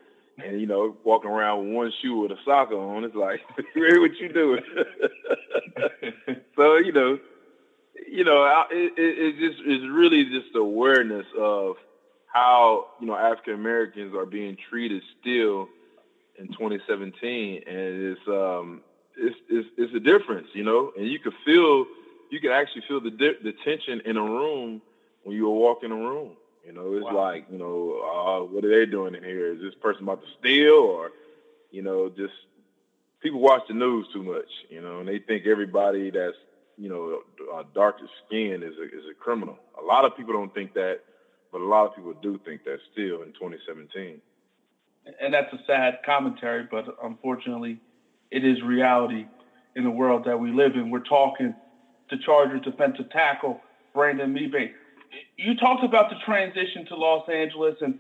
and 0.42 0.60
you 0.60 0.66
know, 0.66 0.96
walking 1.04 1.30
around 1.30 1.64
with 1.64 1.74
one 1.74 1.92
shoe 2.00 2.18
with 2.20 2.30
a 2.30 2.36
sock 2.44 2.70
on, 2.70 3.04
it's 3.04 3.14
like, 3.14 3.40
what 3.74 4.16
you 4.20 4.32
doing? 4.32 4.62
so 6.56 6.76
you 6.76 6.92
know, 6.92 7.18
you 8.06 8.24
know, 8.24 8.64
it, 8.70 8.92
it, 8.96 9.18
it 9.18 9.38
just 9.38 9.60
is 9.66 9.88
really 9.90 10.24
just 10.24 10.54
awareness 10.54 11.26
of 11.36 11.76
how 12.26 12.86
you 13.00 13.06
know 13.06 13.16
African 13.16 13.54
Americans 13.54 14.14
are 14.14 14.26
being 14.26 14.56
treated 14.68 15.02
still 15.20 15.68
in 16.38 16.48
2017, 16.48 17.62
and 17.66 17.76
it's 17.76 18.20
um, 18.28 18.82
it's, 19.16 19.36
it's 19.48 19.68
it's 19.76 19.94
a 19.94 20.00
difference, 20.00 20.48
you 20.52 20.62
know, 20.62 20.92
and 20.96 21.08
you 21.08 21.18
could 21.18 21.34
feel, 21.44 21.86
you 22.30 22.40
could 22.40 22.52
actually 22.52 22.82
feel 22.86 23.00
the 23.00 23.10
the 23.10 23.54
tension 23.64 24.02
in 24.04 24.16
a 24.16 24.22
room 24.22 24.82
when 25.28 25.36
you 25.36 25.46
walk 25.50 25.84
in 25.84 25.90
the 25.90 25.96
room. 25.96 26.30
You 26.64 26.72
know, 26.72 26.94
it's 26.94 27.04
wow. 27.04 27.16
like, 27.16 27.46
you 27.50 27.58
know, 27.58 28.00
uh, 28.00 28.44
what 28.44 28.64
are 28.64 28.68
they 28.68 28.90
doing 28.90 29.14
in 29.14 29.22
here? 29.22 29.52
Is 29.52 29.60
this 29.60 29.74
person 29.80 30.02
about 30.04 30.22
to 30.22 30.28
steal 30.40 30.72
or, 30.72 31.10
you 31.70 31.82
know, 31.82 32.08
just 32.08 32.32
people 33.20 33.40
watch 33.40 33.62
the 33.68 33.74
news 33.74 34.06
too 34.12 34.22
much, 34.22 34.48
you 34.70 34.80
know, 34.80 35.00
and 35.00 35.08
they 35.08 35.18
think 35.18 35.46
everybody 35.46 36.10
that's, 36.10 36.36
you 36.76 36.88
know, 36.88 37.20
uh, 37.54 37.62
darker 37.74 38.08
skin 38.26 38.62
is 38.62 38.74
a, 38.78 38.84
is 38.84 39.04
a 39.10 39.14
criminal. 39.14 39.58
A 39.80 39.84
lot 39.84 40.04
of 40.04 40.16
people 40.16 40.32
don't 40.32 40.52
think 40.54 40.74
that, 40.74 41.00
but 41.52 41.60
a 41.60 41.64
lot 41.64 41.86
of 41.86 41.94
people 41.94 42.14
do 42.22 42.40
think 42.44 42.64
that 42.64 42.78
still 42.92 43.22
in 43.22 43.32
2017. 43.32 44.20
And 45.20 45.32
that's 45.32 45.52
a 45.52 45.58
sad 45.66 45.98
commentary, 46.04 46.66
but 46.70 46.84
unfortunately, 47.02 47.80
it 48.30 48.44
is 48.44 48.62
reality 48.62 49.26
in 49.74 49.84
the 49.84 49.90
world 49.90 50.24
that 50.26 50.38
we 50.38 50.52
live 50.52 50.74
in. 50.74 50.90
We're 50.90 51.00
talking 51.00 51.54
to 52.10 52.18
Charger 52.18 52.58
defensive 52.58 53.10
tackle 53.10 53.60
Brandon 53.94 54.34
Mebane. 54.34 54.72
You 55.36 55.56
talked 55.56 55.84
about 55.84 56.10
the 56.10 56.16
transition 56.24 56.86
to 56.86 56.96
Los 56.96 57.28
Angeles 57.28 57.76
and 57.80 57.98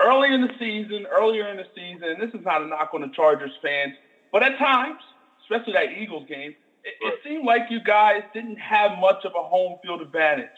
early 0.00 0.34
in 0.34 0.40
the 0.40 0.52
season, 0.58 1.06
earlier 1.06 1.48
in 1.48 1.56
the 1.56 1.66
season, 1.74 2.08
and 2.08 2.20
this 2.20 2.34
is 2.38 2.44
not 2.44 2.62
a 2.62 2.66
knock 2.66 2.90
on 2.94 3.00
the 3.00 3.10
Chargers 3.14 3.52
fans, 3.62 3.94
but 4.32 4.42
at 4.42 4.58
times, 4.58 5.00
especially 5.42 5.74
that 5.74 5.92
Eagles 5.92 6.26
game, 6.28 6.54
it, 6.84 6.94
it 7.00 7.20
seemed 7.24 7.44
like 7.44 7.62
you 7.70 7.80
guys 7.80 8.22
didn't 8.32 8.58
have 8.58 8.98
much 8.98 9.24
of 9.24 9.32
a 9.38 9.42
home 9.42 9.78
field 9.82 10.02
advantage. 10.02 10.48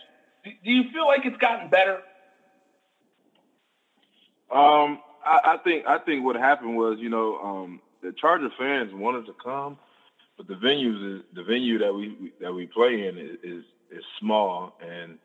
Do, 0.45 0.51
do 0.65 0.71
you 0.71 0.91
feel 0.93 1.07
like 1.07 1.25
it's 1.25 1.37
gotten 1.39 1.69
better? 1.69 2.01
Um, 4.51 5.01
I, 5.25 5.41
I 5.45 5.57
think 5.65 5.87
I 5.87 5.99
think 5.99 6.25
what 6.25 6.37
happened 6.37 6.77
was, 6.77 6.99
you 7.01 7.09
know, 7.09 7.39
um, 7.39 7.81
the 8.03 8.13
Charger 8.13 8.51
fans 8.59 8.93
wanted 8.95 9.27
to 9.27 9.35
come, 9.43 9.77
but 10.37 10.47
the 10.47 10.55
venues 10.55 11.19
is 11.19 11.23
the 11.35 11.43
venue 11.43 11.79
that 11.79 11.93
we 11.93 12.33
that 12.41 12.53
we 12.53 12.67
play 12.67 13.09
in 13.09 13.19
is 13.19 13.37
is, 13.43 13.65
is 13.91 14.05
small, 14.21 14.79
and 14.81 15.19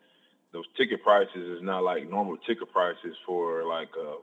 those 0.52 0.66
ticket 0.76 1.02
prices 1.02 1.58
is 1.58 1.62
not 1.62 1.82
like 1.82 2.08
normal 2.08 2.36
ticket 2.36 2.72
prices 2.72 3.16
for 3.26 3.64
like 3.64 3.90
a 3.98 4.16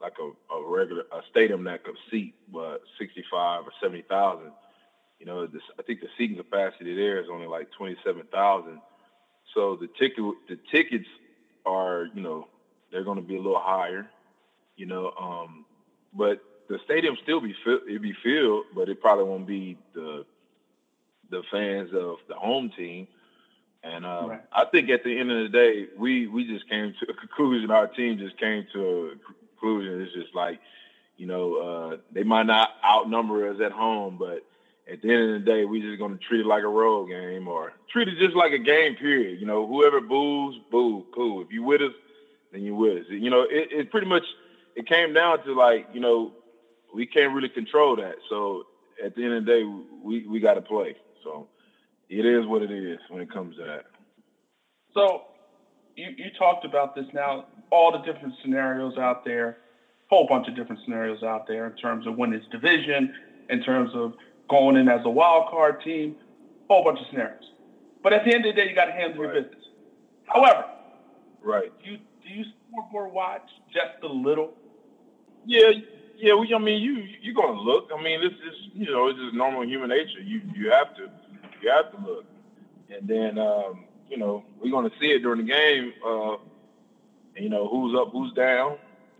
like 0.00 0.14
a, 0.18 0.54
a 0.54 0.68
regular 0.68 1.02
a 1.12 1.20
stadium 1.30 1.64
that 1.64 1.84
could 1.84 1.96
seat 2.10 2.34
but 2.52 2.80
sixty 2.98 3.24
five 3.30 3.64
or 3.64 3.72
seventy 3.82 4.02
thousand. 4.02 4.52
You 5.18 5.26
know, 5.26 5.46
this, 5.46 5.62
I 5.78 5.82
think 5.82 6.00
the 6.00 6.08
seating 6.16 6.38
capacity 6.38 6.94
there 6.94 7.20
is 7.20 7.26
only 7.30 7.46
like 7.46 7.68
twenty 7.76 7.96
seven 8.04 8.22
thousand. 8.32 8.80
So 9.54 9.76
the 9.76 9.88
ticket 9.98 10.24
the 10.48 10.58
tickets 10.70 11.08
are 11.66 12.06
you 12.14 12.22
know 12.22 12.48
they're 12.90 13.04
going 13.04 13.20
to 13.20 13.26
be 13.26 13.36
a 13.36 13.40
little 13.40 13.60
higher. 13.60 14.08
You 14.76 14.86
know, 14.86 15.12
um, 15.20 15.66
but 16.14 16.42
the 16.70 16.78
stadium 16.84 17.16
still 17.22 17.40
be 17.40 17.54
it 17.66 18.02
be 18.02 18.14
filled, 18.22 18.64
but 18.74 18.88
it 18.88 19.00
probably 19.02 19.24
won't 19.24 19.46
be 19.46 19.76
the 19.94 20.24
the 21.30 21.42
fans 21.50 21.90
of 21.94 22.16
the 22.28 22.34
home 22.34 22.70
team. 22.76 23.06
And 23.82 24.04
uh, 24.04 24.26
right. 24.28 24.40
I 24.52 24.66
think 24.66 24.90
at 24.90 25.04
the 25.04 25.18
end 25.18 25.30
of 25.30 25.42
the 25.42 25.48
day, 25.48 25.86
we 25.96 26.26
we 26.26 26.46
just 26.46 26.68
came 26.68 26.94
to 27.00 27.10
a 27.10 27.14
conclusion. 27.14 27.70
Our 27.70 27.86
team 27.86 28.18
just 28.18 28.38
came 28.38 28.66
to 28.74 29.12
a 29.12 29.58
conclusion. 29.58 30.02
It's 30.02 30.12
just 30.12 30.34
like, 30.34 30.60
you 31.16 31.26
know, 31.26 31.54
uh, 31.56 31.96
they 32.12 32.22
might 32.22 32.46
not 32.46 32.70
outnumber 32.84 33.50
us 33.50 33.60
at 33.64 33.72
home, 33.72 34.16
but 34.18 34.44
at 34.90 35.00
the 35.02 35.10
end 35.12 35.34
of 35.34 35.44
the 35.44 35.50
day, 35.50 35.64
we 35.64 35.80
just 35.80 35.98
going 35.98 36.12
to 36.12 36.24
treat 36.24 36.40
it 36.40 36.46
like 36.46 36.62
a 36.62 36.68
road 36.68 37.08
game 37.08 37.48
or 37.48 37.72
treat 37.90 38.08
it 38.08 38.18
just 38.18 38.36
like 38.36 38.52
a 38.52 38.58
game. 38.58 38.96
Period. 38.96 39.40
You 39.40 39.46
know, 39.46 39.66
whoever 39.66 40.00
boos, 40.00 40.60
boo, 40.70 41.06
cool. 41.14 41.40
If 41.40 41.50
you 41.50 41.62
with 41.62 41.80
us, 41.80 41.92
then 42.52 42.62
you 42.62 42.74
with 42.74 42.98
us. 42.98 43.04
You 43.08 43.30
know, 43.30 43.42
it, 43.42 43.72
it 43.72 43.90
pretty 43.90 44.08
much 44.08 44.24
it 44.76 44.86
came 44.86 45.14
down 45.14 45.42
to 45.44 45.54
like, 45.54 45.88
you 45.94 46.00
know, 46.00 46.32
we 46.94 47.06
can't 47.06 47.32
really 47.32 47.48
control 47.48 47.96
that. 47.96 48.16
So 48.28 48.66
at 49.02 49.14
the 49.14 49.24
end 49.24 49.34
of 49.34 49.46
the 49.46 49.52
day, 49.52 49.64
we 50.02 50.26
we 50.26 50.40
got 50.40 50.54
to 50.54 50.62
play. 50.62 50.96
So 51.24 51.48
it 52.10 52.26
is 52.26 52.44
what 52.46 52.62
it 52.62 52.72
is 52.72 52.98
when 53.08 53.22
it 53.22 53.32
comes 53.32 53.56
to 53.56 53.62
that. 53.62 53.84
So 54.92 55.22
you, 55.96 56.08
you 56.16 56.30
talked 56.36 56.64
about 56.64 56.94
this 56.94 57.06
now, 57.14 57.46
all 57.70 57.92
the 57.92 58.12
different 58.12 58.34
scenarios 58.42 58.98
out 58.98 59.24
there, 59.24 59.58
whole 60.08 60.26
bunch 60.26 60.48
of 60.48 60.56
different 60.56 60.80
scenarios 60.84 61.22
out 61.22 61.46
there 61.46 61.66
in 61.68 61.76
terms 61.76 62.06
of 62.08 62.16
winning 62.16 62.42
division, 62.50 63.14
in 63.48 63.62
terms 63.62 63.90
of 63.94 64.14
going 64.48 64.76
in 64.76 64.88
as 64.88 65.00
a 65.04 65.10
wild 65.10 65.48
card 65.50 65.80
team, 65.84 66.16
whole 66.68 66.82
bunch 66.82 66.98
of 66.98 67.06
scenarios. 67.10 67.44
But 68.02 68.12
at 68.12 68.24
the 68.24 68.34
end 68.34 68.44
of 68.44 68.54
the 68.54 68.60
day, 68.60 68.68
you 68.68 68.74
got 68.74 68.86
to 68.86 68.92
handle 68.92 69.22
right. 69.22 69.34
your 69.34 69.42
business. 69.42 69.64
However, 70.26 70.64
right? 71.42 71.72
Do 71.84 71.92
you 71.92 71.98
do 72.22 72.28
you 72.28 72.44
scoreboard 72.68 73.12
watch 73.12 73.48
just 73.72 74.02
a 74.02 74.06
little? 74.06 74.52
Yeah, 75.44 75.70
yeah. 76.16 76.34
We, 76.34 76.52
I 76.54 76.58
mean, 76.58 76.82
you 76.82 77.04
you're 77.20 77.34
gonna 77.34 77.60
look. 77.60 77.90
I 77.96 78.02
mean, 78.02 78.20
this 78.20 78.32
is 78.32 78.54
you 78.74 78.90
know, 78.90 79.08
it's 79.08 79.18
just 79.18 79.34
normal 79.34 79.66
human 79.66 79.90
nature. 79.90 80.20
You 80.22 80.40
you 80.54 80.70
have 80.70 80.94
to 80.96 81.10
you 81.62 81.70
have 81.70 81.90
to 81.92 81.98
look. 82.06 82.24
And 82.90 83.08
then, 83.08 83.38
um, 83.38 83.84
you 84.08 84.16
know, 84.16 84.44
we're 84.60 84.70
going 84.70 84.88
to 84.88 84.96
see 84.98 85.06
it 85.06 85.20
during 85.20 85.46
the 85.46 85.52
game, 85.52 85.92
uh, 86.04 86.36
you 87.36 87.48
know, 87.48 87.68
who's 87.68 87.96
up, 87.98 88.10
who's 88.12 88.32
down. 88.32 88.78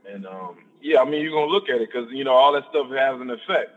And, 0.08 0.26
um, 0.26 0.58
yeah, 0.82 1.00
I 1.00 1.04
mean, 1.04 1.22
you're 1.22 1.30
going 1.30 1.48
to 1.48 1.52
look 1.52 1.68
at 1.68 1.80
it 1.80 1.88
because, 1.92 2.08
you 2.10 2.24
know, 2.24 2.32
all 2.32 2.52
that 2.52 2.64
stuff 2.70 2.88
has 2.90 3.20
an 3.20 3.30
effect. 3.30 3.70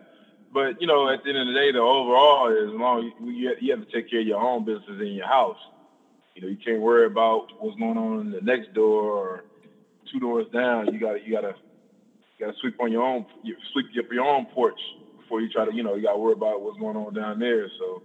But, 0.54 0.80
you 0.82 0.88
know, 0.88 1.10
at 1.10 1.24
the 1.24 1.30
end 1.30 1.40
of 1.40 1.48
the 1.48 1.54
day, 1.54 1.72
the 1.72 1.80
overall 1.80 2.48
is 2.50 2.70
as 2.70 2.80
long 2.80 3.12
you, 3.24 3.56
you 3.60 3.72
have 3.72 3.86
to 3.86 3.92
take 3.92 4.10
care 4.10 4.22
of 4.22 4.28
your 4.28 4.40
own 4.40 4.66
business 4.66 5.02
in 5.02 5.14
your 5.14 5.28
house. 5.28 5.58
You 6.36 6.42
know, 6.42 6.48
you 6.48 6.58
can't 6.58 6.80
worry 6.80 7.06
about 7.06 7.50
what's 7.60 7.78
going 7.78 7.98
on 7.98 8.22
in 8.22 8.32
the 8.32 8.42
next 8.42 8.74
door 8.74 9.12
or 9.12 9.44
two 10.12 10.20
doors 10.20 10.48
down. 10.54 10.94
You 10.94 11.00
got 11.00 11.26
you 11.26 11.34
got 11.34 11.42
to, 11.42 11.56
you 12.38 12.46
got 12.46 12.54
to 12.54 12.60
sweep 12.60 12.80
on 12.80 12.92
your 12.92 13.04
own, 13.04 13.26
sweep 13.72 13.88
up 13.98 14.12
your 14.12 14.26
own 14.26 14.46
porch 14.48 14.80
before 15.20 15.42
you 15.42 15.50
try 15.50 15.66
to, 15.66 15.74
you 15.74 15.84
know, 15.84 15.96
you 15.96 16.04
got 16.04 16.14
to 16.14 16.20
worry 16.20 16.34
about 16.34 16.62
what's 16.62 16.80
going 16.80 16.98
on 16.98 17.14
down 17.14 17.40
there. 17.40 17.70
So, 17.80 18.04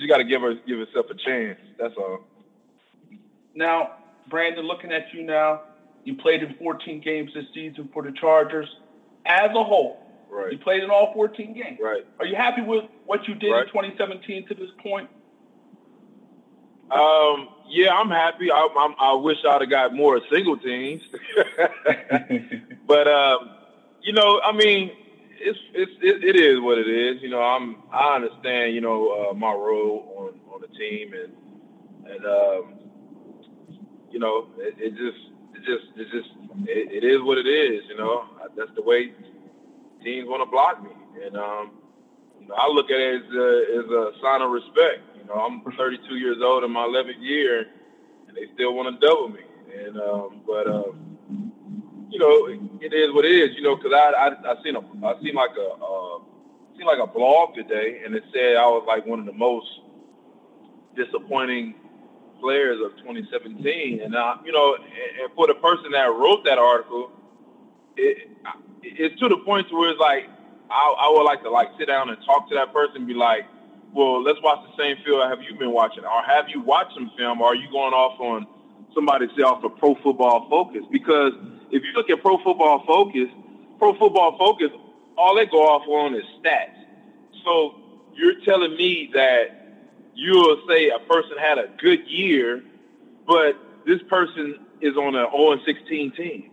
you 0.00 0.08
got 0.08 0.18
to 0.18 0.24
give 0.24 0.42
her 0.42 0.54
give 0.66 0.78
herself 0.78 1.06
a 1.10 1.14
chance. 1.14 1.58
That's 1.78 1.94
all. 1.96 2.20
Now, 3.54 3.96
Brandon, 4.28 4.66
looking 4.66 4.92
at 4.92 5.12
you 5.12 5.22
now, 5.22 5.62
you 6.04 6.14
played 6.16 6.42
in 6.42 6.54
14 6.54 7.00
games 7.00 7.32
this 7.34 7.44
season 7.52 7.88
for 7.92 8.02
the 8.02 8.12
Chargers. 8.12 8.68
As 9.26 9.50
a 9.50 9.64
whole, 9.64 10.00
right. 10.30 10.52
you 10.52 10.58
played 10.58 10.82
in 10.82 10.90
all 10.90 11.12
14 11.12 11.52
games. 11.52 11.78
Right. 11.82 12.06
Are 12.18 12.26
you 12.26 12.36
happy 12.36 12.62
with 12.62 12.84
what 13.04 13.28
you 13.28 13.34
did 13.34 13.50
right. 13.50 13.66
in 13.66 13.68
2017 13.68 14.48
to 14.48 14.54
this 14.54 14.70
point? 14.82 15.10
Um, 16.90 17.48
yeah, 17.68 17.94
I'm 17.94 18.08
happy. 18.08 18.50
I, 18.50 18.68
I'm, 18.78 18.94
i 18.98 19.12
wish 19.12 19.38
I'd 19.48 19.60
have 19.60 19.70
got 19.70 19.94
more 19.94 20.20
single 20.32 20.56
teams, 20.56 21.02
but 22.86 23.06
um, 23.06 23.50
you 24.02 24.12
know, 24.12 24.40
I 24.42 24.52
mean, 24.52 24.90
it's 25.40 25.58
it's 25.74 25.92
it, 26.02 26.24
it 26.24 26.36
is 26.36 26.60
what 26.60 26.78
it 26.78 26.88
is. 26.88 27.22
You 27.22 27.30
know, 27.30 27.40
I'm 27.40 27.76
I 27.92 28.16
understand. 28.16 28.74
You 28.74 28.80
know, 28.80 29.30
uh, 29.30 29.34
my 29.34 29.52
role 29.52 30.14
on 30.16 30.54
on 30.54 30.60
the 30.60 30.68
team, 30.76 31.12
and 31.14 31.32
and 32.12 32.26
um, 32.26 32.74
you 34.10 34.18
know, 34.18 34.48
it, 34.58 34.74
it 34.78 34.90
just 34.90 35.18
it 35.54 35.64
just 35.64 35.98
it 35.98 36.08
just 36.12 36.30
it, 36.68 37.02
it 37.02 37.04
is 37.04 37.22
what 37.22 37.38
it 37.38 37.46
is. 37.46 37.82
You 37.88 37.96
know, 37.96 38.26
that's 38.56 38.70
the 38.74 38.82
way 38.82 39.12
teams 40.04 40.28
want 40.28 40.42
to 40.42 40.50
block 40.50 40.82
me, 40.82 40.90
and 41.24 41.36
um, 41.36 41.72
you 42.40 42.48
know, 42.48 42.54
I 42.54 42.68
look 42.68 42.90
at 42.90 43.00
it 43.00 43.22
as 43.24 43.34
a, 43.34 43.78
as 43.78 43.90
a 43.90 44.12
sign 44.22 44.42
of 44.42 44.50
respect. 44.50 45.02
You 45.16 45.24
know, 45.24 45.34
I'm 45.34 45.62
32 45.62 46.16
years 46.16 46.38
old 46.42 46.64
in 46.64 46.70
my 46.70 46.86
11th 46.86 47.20
year, 47.20 47.66
and 48.28 48.36
they 48.36 48.46
still 48.54 48.74
want 48.74 49.00
to 49.00 49.06
double 49.06 49.28
me. 49.28 49.40
And 49.72 49.96
um, 50.00 50.40
but 50.46 50.66
um, 50.66 51.09
you 52.10 52.18
know, 52.18 52.46
it 52.80 52.92
is 52.92 53.12
what 53.14 53.24
it 53.24 53.32
is. 53.32 53.56
You 53.56 53.62
know, 53.62 53.76
because 53.76 53.92
I, 53.94 54.10
I 54.10 54.52
I 54.52 54.62
seen 54.62 54.76
a 54.76 54.80
I 55.06 55.20
seen 55.22 55.34
like 55.34 55.56
a 55.56 55.68
uh, 55.74 56.18
seen 56.76 56.86
like 56.86 56.98
a 56.98 57.06
blog 57.06 57.54
today, 57.54 58.02
and 58.04 58.14
it 58.14 58.24
said 58.32 58.56
I 58.56 58.66
was 58.66 58.84
like 58.86 59.06
one 59.06 59.20
of 59.20 59.26
the 59.26 59.32
most 59.32 59.68
disappointing 60.96 61.74
players 62.40 62.80
of 62.84 62.96
2017. 62.98 64.00
And 64.00 64.14
uh, 64.16 64.36
you 64.44 64.52
know, 64.52 64.74
and 64.74 65.32
for 65.34 65.46
the 65.46 65.54
person 65.54 65.92
that 65.92 66.10
wrote 66.12 66.44
that 66.44 66.58
article, 66.58 67.12
it 67.96 68.28
it's 68.82 69.18
to 69.20 69.28
the 69.28 69.38
point 69.38 69.68
to 69.68 69.76
where 69.76 69.90
it's 69.90 70.00
like 70.00 70.28
I, 70.70 70.94
I 70.98 71.12
would 71.12 71.24
like 71.24 71.42
to 71.42 71.50
like 71.50 71.68
sit 71.78 71.86
down 71.86 72.10
and 72.10 72.18
talk 72.24 72.48
to 72.48 72.54
that 72.56 72.72
person, 72.72 72.98
and 72.98 73.06
be 73.06 73.14
like, 73.14 73.46
well, 73.94 74.22
let's 74.22 74.40
watch 74.42 74.66
the 74.66 74.82
same 74.82 74.96
film 75.04 75.28
have 75.28 75.42
you 75.42 75.54
been 75.54 75.72
watching, 75.72 76.04
or 76.04 76.22
have 76.22 76.48
you 76.48 76.60
watched 76.60 76.94
some 76.94 77.10
film, 77.16 77.40
or 77.40 77.48
are 77.48 77.56
you 77.56 77.70
going 77.70 77.92
off 77.92 78.18
on 78.20 78.46
somebody 78.94 79.28
say 79.36 79.42
off 79.42 79.64
of 79.64 79.76
Pro 79.78 79.94
Football 79.96 80.48
Focus 80.48 80.82
because 80.90 81.32
if 81.70 81.82
you 81.82 81.92
look 81.94 82.10
at 82.10 82.20
Pro 82.22 82.38
Football 82.38 82.84
Focus, 82.86 83.28
Pro 83.78 83.94
Football 83.94 84.36
Focus, 84.38 84.70
all 85.16 85.36
they 85.36 85.46
go 85.46 85.62
off 85.62 85.86
on 85.88 86.14
is 86.14 86.24
stats. 86.42 86.76
So 87.44 87.74
you're 88.14 88.40
telling 88.44 88.76
me 88.76 89.10
that 89.14 89.60
you'll 90.14 90.62
say 90.68 90.90
a 90.90 90.98
person 90.98 91.38
had 91.38 91.58
a 91.58 91.68
good 91.78 92.06
year, 92.06 92.62
but 93.26 93.56
this 93.86 94.02
person 94.08 94.66
is 94.80 94.96
on 94.96 95.14
an 95.14 95.26
0 95.30 95.58
16 95.64 96.12
team. 96.12 96.50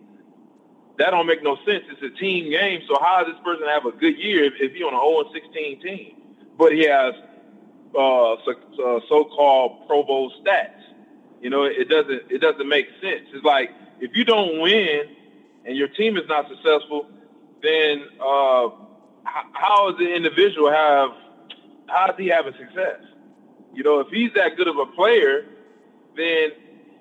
That 0.97 1.11
don't 1.11 1.27
make 1.27 1.43
no 1.43 1.57
sense. 1.57 1.83
It's 1.89 2.01
a 2.01 2.19
team 2.19 2.49
game. 2.49 2.81
So 2.87 2.97
how 2.99 3.23
does 3.23 3.33
this 3.33 3.43
person 3.43 3.67
have 3.67 3.85
a 3.85 3.91
good 3.91 4.17
year 4.17 4.45
if, 4.45 4.53
if 4.59 4.73
he's 4.73 4.83
on 4.83 4.93
an 4.93 4.99
0 4.99 5.31
16 5.33 5.81
team? 5.81 6.21
But 6.57 6.73
he 6.73 6.85
has 6.87 7.13
uh, 7.93 8.35
so, 8.45 8.51
uh, 8.51 8.99
so-called 9.07 9.87
Pro 9.87 10.03
Bowl 10.03 10.31
stats. 10.41 10.81
You 11.41 11.49
know, 11.49 11.63
it 11.63 11.89
doesn't 11.89 12.31
it 12.31 12.41
doesn't 12.41 12.67
make 12.67 12.87
sense. 13.01 13.27
It's 13.33 13.43
like 13.45 13.71
if 13.99 14.15
you 14.15 14.25
don't 14.25 14.61
win 14.61 15.01
and 15.65 15.77
your 15.77 15.87
team 15.87 16.17
is 16.17 16.27
not 16.27 16.47
successful, 16.49 17.07
then 17.61 18.03
uh, 18.19 18.69
how 19.23 19.91
does 19.91 19.99
the 19.99 20.13
individual 20.13 20.71
have 20.71 21.11
how 21.87 22.09
is 22.11 22.15
he 22.17 22.27
having 22.27 22.53
success? 22.53 23.01
You 23.73 23.83
know, 23.83 23.99
if 23.99 24.07
he's 24.09 24.33
that 24.33 24.57
good 24.57 24.67
of 24.67 24.77
a 24.77 24.85
player, 24.87 25.45
then 26.15 26.51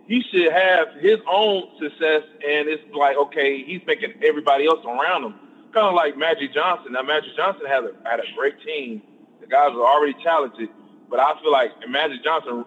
he 0.06 0.22
should 0.30 0.52
have 0.52 0.88
his 1.00 1.18
own 1.28 1.68
success. 1.80 2.22
And 2.46 2.68
it's 2.68 2.82
like, 2.94 3.16
okay, 3.16 3.64
he's 3.64 3.80
making 3.86 4.14
everybody 4.22 4.66
else 4.66 4.84
around 4.84 5.24
him 5.24 5.34
kind 5.76 5.88
of 5.88 5.94
like 5.94 6.16
Magic 6.16 6.54
Johnson. 6.54 6.92
Now, 6.92 7.02
Magic 7.02 7.36
Johnson 7.36 7.66
had 7.68 7.84
a 7.84 7.92
had 8.08 8.18
a 8.20 8.24
great 8.34 8.56
team. 8.64 9.02
The 9.40 9.46
guys 9.46 9.72
were 9.74 9.84
already 9.86 10.16
talented, 10.24 10.70
but 11.10 11.20
I 11.20 11.38
feel 11.42 11.52
like 11.52 11.70
Magic 11.86 12.24
Johnson 12.24 12.64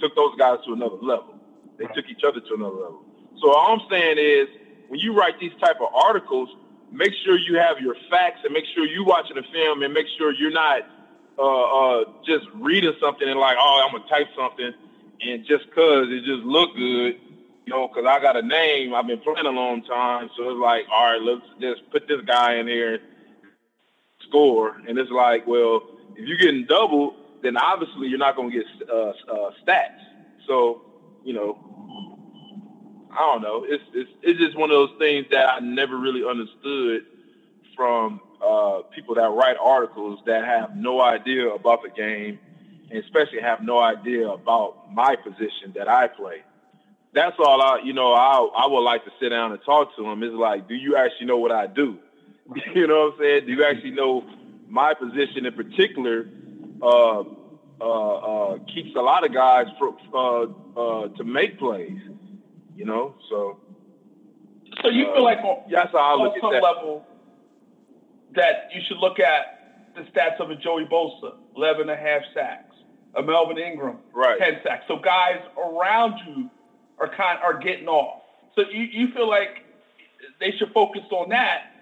took 0.00 0.14
those 0.16 0.34
guys 0.36 0.58
to 0.66 0.72
another 0.72 0.96
level. 0.96 1.34
They 1.78 1.86
took 1.94 2.08
each 2.08 2.24
other 2.26 2.40
to 2.40 2.54
another 2.54 2.76
level. 2.76 3.04
So 3.40 3.52
all 3.52 3.80
I'm 3.80 3.88
saying 3.90 4.18
is, 4.18 4.48
when 4.88 5.00
you 5.00 5.16
write 5.16 5.38
these 5.38 5.52
type 5.60 5.76
of 5.80 5.94
articles, 5.94 6.48
make 6.92 7.12
sure 7.24 7.38
you 7.38 7.56
have 7.56 7.78
your 7.80 7.94
facts 8.10 8.40
and 8.44 8.52
make 8.52 8.64
sure 8.74 8.84
you're 8.86 9.04
watching 9.04 9.36
the 9.36 9.44
film 9.52 9.82
and 9.82 9.94
make 9.94 10.06
sure 10.18 10.32
you're 10.32 10.50
not 10.50 10.82
uh, 11.38 12.00
uh, 12.00 12.04
just 12.26 12.46
reading 12.54 12.92
something 13.00 13.28
and 13.28 13.38
like, 13.38 13.56
oh, 13.58 13.86
I'm 13.86 13.96
gonna 13.96 14.08
type 14.08 14.28
something 14.36 14.72
and 15.22 15.46
just 15.46 15.72
cause 15.74 16.06
it 16.10 16.24
just 16.24 16.42
looked 16.44 16.76
good, 16.76 17.16
you 17.66 17.72
know, 17.72 17.88
cause 17.88 18.04
I 18.06 18.20
got 18.20 18.36
a 18.36 18.42
name, 18.42 18.94
I've 18.94 19.06
been 19.06 19.20
playing 19.20 19.46
a 19.46 19.50
long 19.50 19.82
time, 19.82 20.28
so 20.36 20.50
it's 20.50 20.60
like, 20.60 20.86
all 20.92 21.12
right, 21.12 21.22
let's 21.22 21.46
just 21.60 21.90
put 21.90 22.08
this 22.08 22.20
guy 22.26 22.56
in 22.56 22.66
here, 22.66 22.98
score, 24.28 24.76
and 24.88 24.98
it's 24.98 25.10
like, 25.10 25.46
well, 25.46 25.82
if 26.16 26.26
you're 26.26 26.38
getting 26.38 26.66
double, 26.66 27.14
then 27.42 27.56
obviously 27.56 28.08
you're 28.08 28.18
not 28.18 28.36
going 28.36 28.50
to 28.50 28.56
get 28.58 28.66
uh, 28.88 29.10
uh, 29.10 29.50
stats. 29.64 30.00
So, 30.46 30.82
you 31.24 31.32
know, 31.34 31.58
I 33.12 33.18
don't 33.18 33.42
know. 33.42 33.64
It's 33.68 33.82
it's 33.94 34.10
it's 34.22 34.38
just 34.40 34.56
one 34.56 34.70
of 34.70 34.76
those 34.76 34.98
things 34.98 35.26
that 35.30 35.48
I 35.48 35.60
never 35.60 35.96
really 35.98 36.24
understood 36.28 37.06
from 37.76 38.20
uh, 38.44 38.82
people 38.94 39.14
that 39.16 39.30
write 39.30 39.56
articles 39.62 40.20
that 40.26 40.44
have 40.44 40.76
no 40.76 41.00
idea 41.00 41.48
about 41.48 41.82
the 41.82 41.90
game, 41.90 42.38
and 42.90 43.02
especially 43.04 43.40
have 43.40 43.62
no 43.62 43.80
idea 43.80 44.28
about 44.28 44.92
my 44.92 45.16
position 45.16 45.72
that 45.76 45.88
I 45.88 46.08
play. 46.08 46.42
That's 47.12 47.36
all 47.40 47.60
I, 47.60 47.80
you 47.84 47.92
know, 47.92 48.12
I 48.12 48.64
I 48.64 48.66
would 48.68 48.80
like 48.82 49.04
to 49.04 49.10
sit 49.20 49.30
down 49.30 49.52
and 49.52 49.60
talk 49.64 49.96
to 49.96 50.02
them. 50.02 50.22
Is 50.22 50.32
like, 50.32 50.68
do 50.68 50.74
you 50.74 50.96
actually 50.96 51.26
know 51.26 51.38
what 51.38 51.52
I 51.52 51.66
do? 51.66 51.98
you 52.74 52.86
know 52.86 53.06
what 53.06 53.14
I'm 53.14 53.18
saying? 53.20 53.46
Do 53.46 53.52
you 53.52 53.64
actually 53.64 53.92
know 53.92 54.24
my 54.68 54.94
position 54.94 55.46
in 55.46 55.54
particular? 55.54 56.26
Uh, 56.82 57.24
uh, 57.80 57.84
uh, 57.84 58.58
keeps 58.72 58.94
a 58.96 59.00
lot 59.00 59.24
of 59.24 59.32
guys 59.32 59.66
for, 59.78 59.96
uh, 60.14 60.80
uh, 60.80 61.08
to 61.16 61.24
make 61.24 61.58
plays. 61.58 61.98
You 62.76 62.84
know, 62.84 63.14
so. 63.28 63.60
So 64.82 64.88
you 64.88 65.06
feel 65.12 65.24
like 65.24 65.38
on, 65.38 65.70
that's 65.70 65.92
how 65.92 65.98
I 65.98 66.22
look 66.22 66.34
some 66.40 66.52
that. 66.52 66.62
level 66.62 67.04
that 68.34 68.70
you 68.74 68.80
should 68.86 68.98
look 68.98 69.18
at 69.18 69.92
the 69.94 70.02
stats 70.02 70.40
of 70.40 70.50
a 70.50 70.56
Joey 70.56 70.84
Bosa, 70.84 71.34
11 71.56 71.82
and 71.82 71.90
a 71.90 71.96
half 71.96 72.22
sacks, 72.32 72.74
a 73.16 73.22
Melvin 73.22 73.58
Ingram, 73.58 73.98
right. 74.14 74.38
10 74.38 74.60
sacks. 74.62 74.84
So 74.88 74.98
guys 74.98 75.40
around 75.58 76.14
you 76.26 76.48
are 76.98 77.08
kind 77.08 77.38
are 77.42 77.58
getting 77.58 77.88
off. 77.88 78.22
So 78.54 78.62
you, 78.70 78.84
you 78.84 79.12
feel 79.12 79.28
like 79.28 79.64
they 80.38 80.52
should 80.52 80.72
focus 80.72 81.02
on 81.10 81.30
that, 81.30 81.72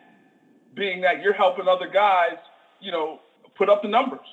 being 0.75 1.01
that 1.03 1.23
you're 1.23 1.33
helping 1.33 1.69
other 1.69 1.89
guys, 1.89 2.39
you 2.81 2.93
know, 2.93 3.21
put 3.57 3.69
up 3.69 3.83
the 3.83 3.89
numbers. 3.89 4.27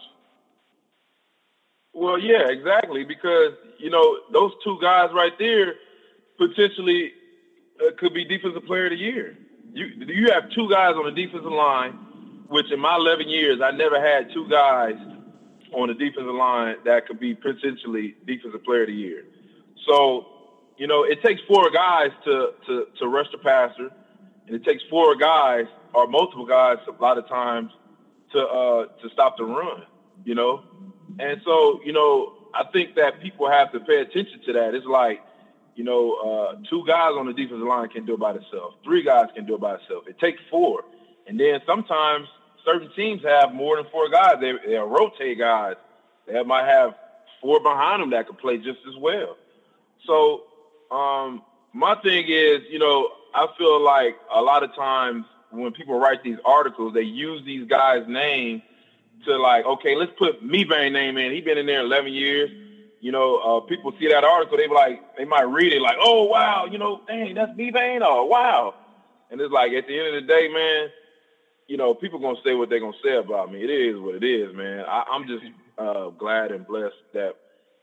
Well, 1.96 2.20
yeah, 2.20 2.50
exactly. 2.50 3.06
Because 3.06 3.54
you 3.80 3.90
know 3.90 4.20
those 4.34 4.52
two 4.64 4.78
guys 4.82 5.10
right 5.14 5.34
there 5.40 5.76
potentially 6.38 7.14
uh, 7.82 7.92
could 7.98 8.14
be 8.14 8.26
defensive 8.26 8.66
player 8.66 8.88
of 8.88 8.92
the 8.92 8.98
year. 8.98 9.38
You 9.74 9.88
you 10.06 10.32
have 10.34 10.50
two 10.52 10.70
guys 10.70 10.96
on 10.96 11.06
the 11.06 11.12
defensive 11.12 11.52
line, 11.52 11.94
which 12.50 12.72
in 12.72 12.82
my 12.82 12.96
11 12.98 13.30
years 13.30 13.62
I 13.64 13.72
never 13.72 14.02
had 14.02 14.32
two 14.34 14.48
guys 14.50 14.96
on 15.74 15.88
the 15.88 15.94
defensive 15.94 16.36
line 16.36 16.78
that 16.86 17.08
could 17.08 17.20
be 17.20 17.34
potentially 17.34 18.16
defensive 18.28 18.64
player 18.66 18.84
of 18.84 18.88
the 18.88 18.94
year. 18.94 19.26
So 19.88 20.28
you 20.78 20.88
know 20.88 21.04
it 21.04 21.24
takes 21.24 21.42
four 21.48 21.70
guys 21.72 22.12
to 22.26 22.52
to 22.68 22.88
to 23.00 23.08
rush 23.08 23.28
the 23.32 23.38
passer, 23.38 23.90
and 24.48 24.56
it 24.56 24.66
takes 24.66 24.84
four 24.90 25.16
guys 25.16 25.66
or 25.94 26.08
multiple 26.08 26.46
guys 26.46 26.78
a 26.88 27.02
lot 27.02 27.18
of 27.18 27.28
times 27.30 27.72
to 28.34 28.40
uh 28.40 28.86
to 29.02 29.10
stop 29.14 29.38
the 29.38 29.46
run. 29.46 29.84
You 30.26 30.36
know, 30.36 30.64
and 31.20 31.42
so, 31.46 31.82
you 31.84 31.94
know, 31.94 32.34
I 32.54 32.64
think 32.72 32.96
that 32.96 33.22
people 33.22 33.50
have 33.50 33.72
to 33.72 33.80
pay 33.80 34.02
attention 34.02 34.42
to 34.46 34.54
that. 34.54 34.74
It's 34.74 34.86
like, 34.86 35.22
you 35.76 35.84
know, 35.84 36.14
uh, 36.16 36.56
two 36.70 36.84
guys 36.88 37.12
on 37.18 37.26
the 37.26 37.34
defensive 37.34 37.68
line 37.68 37.90
can 37.90 38.06
do 38.06 38.14
it 38.14 38.20
by 38.20 38.34
themselves. 38.34 38.78
Three 38.84 39.04
guys 39.04 39.28
can 39.36 39.46
do 39.46 39.56
it 39.56 39.62
by 39.62 39.78
themselves. 39.78 40.08
It 40.08 40.20
takes 40.20 40.42
four. 40.50 40.84
And 41.28 41.40
then 41.40 41.60
sometimes 41.66 42.28
certain 42.64 42.90
teams 42.96 43.24
have 43.24 43.54
more 43.54 43.76
than 43.76 43.86
four 43.92 44.10
guys. 44.10 44.36
They, 44.40 44.54
they'll 44.66 44.86
rotate 44.86 45.38
guys. 45.38 45.76
They 46.28 46.42
might 46.44 46.66
have 46.66 46.96
four 47.42 47.60
behind 47.62 48.02
them 48.02 48.10
that 48.12 48.28
can 48.28 48.36
play 48.36 48.58
just 48.58 48.80
as 48.88 48.96
well. 49.00 49.38
So 50.06 50.44
um, 50.92 51.44
my 51.74 51.96
thing 51.96 52.26
is, 52.28 52.62
you 52.70 52.80
know, 52.80 53.10
I 53.34 53.48
feel 53.58 53.84
like 53.84 54.16
a 54.34 54.42
lot 54.42 54.64
of 54.64 54.74
times 54.76 55.26
when 55.52 55.72
people 55.74 56.00
write 56.00 56.24
these 56.24 56.38
articles, 56.46 56.94
they 56.94 57.02
use 57.02 57.44
these 57.46 57.68
guys' 57.68 58.04
names– 58.08 58.62
to 59.26 59.38
like, 59.38 59.66
okay, 59.66 59.96
let's 59.96 60.12
put 60.18 60.44
Mebane 60.44 60.92
name 60.92 61.18
in. 61.18 61.32
He 61.32 61.42
been 61.42 61.58
in 61.58 61.66
there 61.66 61.82
11 61.82 62.14
years. 62.14 62.50
You 63.00 63.12
know, 63.12 63.38
uh, 63.38 63.60
people 63.62 63.94
see 64.00 64.08
that 64.08 64.24
article, 64.24 64.58
they 64.58 64.68
be 64.68 64.74
like, 64.74 65.02
they 65.18 65.26
might 65.26 65.44
read 65.44 65.74
it 65.74 65.82
like, 65.82 65.98
oh 66.00 66.24
wow, 66.26 66.66
you 66.66 66.78
know, 66.78 67.02
dang, 67.08 67.36
that's 67.36 67.52
Mebane. 67.52 68.02
Oh 68.04 68.26
wow, 68.26 68.74
and 69.30 69.40
it's 69.40 69.52
like 69.52 69.74
at 69.74 69.86
the 69.88 69.98
end 69.98 70.16
of 70.16 70.24
the 70.24 70.28
day, 70.28 70.48
man, 70.48 70.90
you 71.68 71.78
know, 71.78 71.94
people 71.94 72.20
gonna 72.20 72.38
say 72.44 72.56
what 72.56 72.70
they're 72.70 72.80
gonna 72.80 72.94
say 73.04 73.16
about 73.16 73.52
me. 73.52 73.64
It 73.64 73.70
is 73.70 74.00
what 74.00 74.16
it 74.16 74.24
is, 74.24 74.56
man. 74.56 74.86
I, 74.88 75.04
I'm 75.12 75.28
just 75.28 75.44
uh, 75.78 76.10
glad 76.18 76.52
and 76.52 76.66
blessed 76.66 76.96
that 77.14 77.34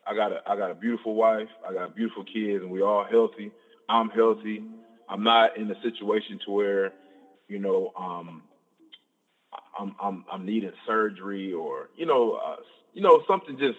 I 0.07 0.15
got 0.15 0.33
a 0.33 0.41
I 0.47 0.57
got 0.57 0.71
a 0.71 0.75
beautiful 0.75 1.15
wife, 1.15 1.49
I 1.69 1.73
got 1.73 1.95
beautiful 1.95 2.25
kids, 2.25 2.63
and 2.63 2.71
we 2.71 2.83
all 2.83 3.05
healthy. 3.09 3.53
I'm 3.89 4.11
healthy. 4.11 4.63
I'm 5.09 5.23
not 5.23 5.57
in 5.57 5.71
a 5.71 5.81
situation 5.83 6.41
to 6.47 6.51
where, 6.51 6.93
you 7.49 7.59
know, 7.59 7.93
um, 7.99 8.43
I'm 9.79 9.95
I'm 10.01 10.25
I'm 10.31 10.47
needing 10.47 10.73
surgery 10.87 11.53
or 11.53 11.89
you 11.95 12.07
know 12.07 12.35
uh, 12.45 12.57
you 12.93 13.03
know 13.03 13.21
something 13.27 13.59
just 13.59 13.79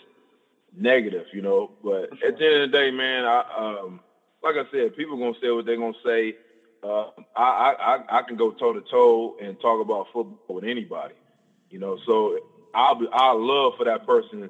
negative, 0.76 1.26
you 1.34 1.42
know. 1.42 1.72
But 1.84 2.10
at 2.26 2.38
the 2.38 2.46
end 2.46 2.64
of 2.64 2.72
the 2.72 2.78
day, 2.78 2.92
man, 2.92 3.26
I 3.26 3.44
um 3.58 4.02
like 4.44 4.56
I 4.56 4.66
said, 4.72 4.96
people 4.96 5.18
gonna 5.18 5.34
say 5.42 5.52
what 5.52 5.66
they're 5.66 5.78
gonna 5.78 5.94
say. 6.06 6.36
Uh, 6.84 7.08
I, 7.36 7.76
I 7.80 7.98
I 8.20 8.24
can 8.24 8.38
go 8.38 8.52
toe 8.52 8.74
to 8.74 8.82
toe 8.82 9.36
and 9.42 9.60
talk 9.60 9.82
about 9.82 10.08
football 10.14 10.38
with 10.50 10.66
anybody, 10.66 11.16
you 11.70 11.80
know. 11.80 11.98
So 12.06 12.38
I'll 12.74 12.96
be 12.96 13.08
I 13.12 13.34
love 13.34 13.74
for 13.78 13.86
that 13.86 14.06
person 14.06 14.50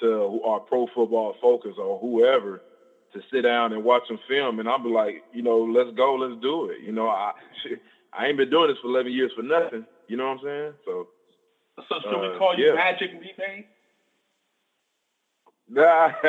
to 0.00 0.06
who 0.06 0.42
are 0.44 0.60
pro 0.60 0.86
football 0.94 1.34
focus 1.40 1.74
or 1.78 1.98
whoever 1.98 2.62
to 3.14 3.20
sit 3.32 3.42
down 3.42 3.72
and 3.72 3.84
watch 3.84 4.04
some 4.08 4.18
film, 4.28 4.58
and 4.58 4.68
I'll 4.68 4.78
be 4.78 4.90
like, 4.90 5.24
you 5.32 5.42
know, 5.42 5.60
let's 5.64 5.90
go, 5.96 6.14
let's 6.14 6.40
do 6.40 6.70
it. 6.70 6.80
You 6.82 6.92
know, 6.92 7.08
I 7.08 7.32
I 8.12 8.26
ain't 8.26 8.38
been 8.38 8.50
doing 8.50 8.68
this 8.68 8.78
for 8.80 8.88
11 8.88 9.12
years 9.12 9.32
for 9.34 9.42
nothing. 9.42 9.86
You 10.08 10.16
know 10.16 10.28
what 10.28 10.38
I'm 10.38 10.44
saying? 10.44 10.72
So. 10.84 11.08
So 11.88 12.00
should 12.00 12.14
uh, 12.14 12.32
we 12.32 12.38
call 12.38 12.58
you 12.58 12.68
yeah. 12.68 12.74
Magic 12.74 13.10
Mebane? 13.20 13.64
Nah. 15.68 16.12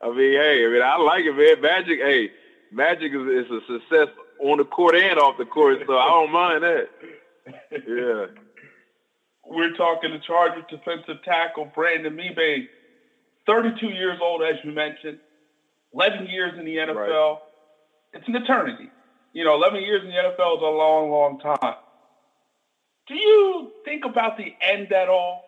I 0.00 0.08
mean, 0.10 0.32
hey, 0.32 0.64
I 0.64 0.70
mean, 0.70 0.82
I 0.82 0.96
like 0.96 1.24
it, 1.24 1.36
man. 1.36 1.60
Magic, 1.60 1.98
hey, 2.00 2.30
Magic 2.72 3.12
is, 3.12 3.46
is 3.46 3.50
a 3.50 3.60
success 3.66 4.08
on 4.40 4.58
the 4.58 4.64
court 4.64 4.94
and 4.96 5.18
off 5.18 5.38
the 5.38 5.44
court, 5.44 5.78
so 5.86 5.96
I 5.96 6.08
don't 6.08 6.32
mind 6.32 6.62
that. 6.62 6.88
Yeah. 7.72 8.26
We're 9.46 9.74
talking 9.74 10.12
the 10.12 10.20
Chargers 10.26 10.64
defensive 10.70 11.22
tackle 11.24 11.72
Brandon 11.74 12.14
Mebane, 12.14 12.68
32 13.46 13.86
years 13.88 14.18
old, 14.22 14.42
as 14.42 14.56
you 14.62 14.72
mentioned, 14.72 15.18
11 15.94 16.26
years 16.26 16.52
in 16.58 16.64
the 16.64 16.76
NFL. 16.76 16.96
Right. 16.96 17.38
It's 18.14 18.28
an 18.28 18.36
eternity. 18.36 18.90
You 19.32 19.44
know, 19.44 19.54
11 19.54 19.82
years 19.82 20.02
in 20.02 20.08
the 20.08 20.14
NFL 20.14 20.56
is 20.56 20.62
a 20.62 20.66
long, 20.66 21.10
long 21.10 21.40
time. 21.40 21.74
Do 23.08 23.14
you 23.14 23.72
think 23.84 24.04
about 24.04 24.36
the 24.36 24.54
end 24.60 24.92
at 24.92 25.08
all? 25.08 25.44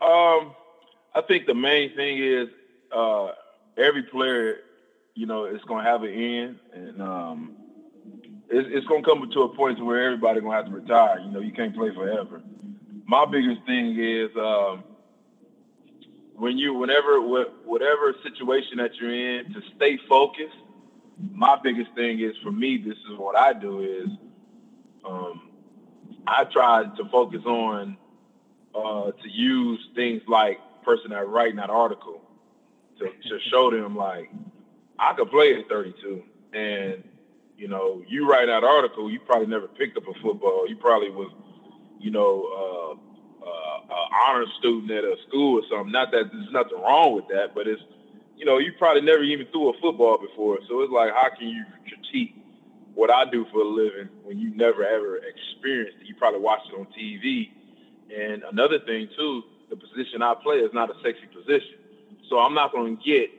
Um, 0.00 0.54
I 1.14 1.20
think 1.26 1.46
the 1.46 1.54
main 1.54 1.94
thing 1.94 2.18
is 2.18 2.48
uh, 2.94 3.28
every 3.76 4.02
player, 4.04 4.56
you 5.14 5.26
know, 5.26 5.44
is 5.44 5.60
going 5.68 5.84
to 5.84 5.90
have 5.90 6.02
an 6.02 6.12
end, 6.12 6.58
and 6.72 7.02
um, 7.02 7.56
it's, 8.48 8.68
it's 8.72 8.86
going 8.86 9.02
to 9.02 9.08
come 9.08 9.30
to 9.30 9.42
a 9.42 9.54
point 9.54 9.84
where 9.84 10.02
everybody's 10.02 10.42
going 10.42 10.52
to 10.52 10.56
have 10.56 10.66
to 10.66 10.72
retire. 10.80 11.20
You 11.20 11.30
know, 11.30 11.40
you 11.40 11.52
can't 11.52 11.74
play 11.74 11.94
forever. 11.94 12.42
My 13.06 13.24
biggest 13.26 13.64
thing 13.66 13.98
is 13.98 14.30
um, 14.36 14.82
when 16.34 16.58
you, 16.58 16.74
whenever, 16.74 17.20
whatever 17.20 18.14
situation 18.22 18.78
that 18.78 18.94
you're 19.00 19.12
in, 19.12 19.52
to 19.52 19.60
stay 19.76 19.98
focused. 20.08 20.56
My 21.32 21.56
biggest 21.62 21.94
thing 21.94 22.20
is 22.20 22.36
for 22.42 22.52
me, 22.52 22.76
this 22.76 22.98
is 23.10 23.16
what 23.16 23.36
I 23.36 23.54
do 23.54 23.80
is 23.80 24.08
um, 25.02 25.48
I 26.26 26.44
tried 26.44 26.96
to 26.96 27.04
focus 27.10 27.42
on 27.44 27.96
uh, 28.74 29.12
to 29.12 29.28
use 29.28 29.80
things 29.94 30.22
like 30.28 30.58
person 30.84 31.10
that 31.10 31.28
writing 31.28 31.56
that 31.56 31.70
article 31.70 32.20
to, 32.98 33.06
to 33.06 33.38
show 33.50 33.70
them 33.70 33.96
like 33.96 34.30
I 34.98 35.14
could 35.14 35.30
play 35.30 35.54
at 35.54 35.68
32, 35.68 36.22
and 36.52 37.02
you 37.56 37.68
know, 37.68 38.02
you 38.06 38.28
write 38.28 38.46
that 38.46 38.64
article, 38.64 39.10
you 39.10 39.18
probably 39.20 39.46
never 39.46 39.66
picked 39.66 39.96
up 39.96 40.04
a 40.08 40.14
football. 40.20 40.68
You 40.68 40.76
probably 40.76 41.10
was, 41.10 41.32
you 41.98 42.10
know, 42.10 42.44
uh, 42.52 43.46
uh, 43.46 43.80
an 43.88 44.08
honor 44.28 44.44
student 44.58 44.90
at 44.90 45.04
a 45.04 45.16
school 45.28 45.60
or 45.60 45.62
something. 45.70 45.92
Not 45.92 46.10
that 46.12 46.30
there's 46.32 46.52
nothing 46.52 46.78
wrong 46.80 47.14
with 47.14 47.28
that, 47.28 47.54
but 47.54 47.66
it's, 47.66 47.80
you 48.36 48.44
know, 48.44 48.58
you 48.58 48.72
probably 48.78 49.02
never 49.02 49.22
even 49.22 49.46
threw 49.52 49.70
a 49.70 49.80
football 49.80 50.18
before. 50.18 50.58
So 50.68 50.82
it's 50.82 50.92
like, 50.92 51.12
how 51.14 51.30
can 51.36 51.48
you 51.48 51.64
critique 51.88 52.36
what 52.96 53.10
I 53.10 53.30
do 53.30 53.46
for 53.52 53.60
a 53.60 53.68
living 53.68 54.08
when 54.24 54.38
you 54.38 54.56
never 54.56 54.82
ever 54.82 55.18
experienced 55.18 55.98
it. 56.00 56.08
You 56.08 56.14
probably 56.14 56.40
watched 56.40 56.70
it 56.72 56.80
on 56.80 56.86
TV. 56.98 57.50
And 58.10 58.42
another 58.44 58.80
thing 58.80 59.08
too, 59.14 59.42
the 59.68 59.76
position 59.76 60.22
I 60.22 60.34
play 60.34 60.56
is 60.56 60.72
not 60.72 60.88
a 60.88 60.94
sexy 61.02 61.26
position. 61.26 61.76
So 62.30 62.38
I'm 62.38 62.54
not 62.54 62.72
going 62.72 62.96
to 62.96 63.02
get 63.04 63.30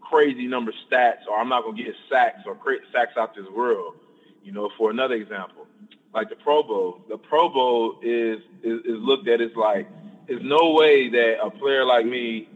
crazy 0.00 0.46
number 0.46 0.72
stats 0.88 1.26
or 1.28 1.36
I'm 1.36 1.48
not 1.48 1.64
going 1.64 1.76
to 1.76 1.82
get 1.82 1.94
sacks 2.08 2.42
or 2.46 2.54
create 2.54 2.82
sacks 2.92 3.16
out 3.16 3.34
this 3.34 3.46
world. 3.54 3.96
You 4.44 4.52
know, 4.52 4.70
for 4.78 4.90
another 4.90 5.16
example, 5.16 5.66
like 6.14 6.28
the 6.28 6.36
Pro 6.36 6.62
Bowl, 6.62 7.00
the 7.08 7.18
Pro 7.18 7.48
Bowl 7.48 7.98
is, 8.02 8.38
is, 8.62 8.80
is 8.84 8.98
looked 8.98 9.26
at 9.26 9.40
as 9.40 9.50
like, 9.56 9.88
there's 10.28 10.42
no 10.44 10.74
way 10.74 11.08
that 11.10 11.42
a 11.42 11.50
player 11.50 11.84
like 11.84 12.06
me 12.06 12.48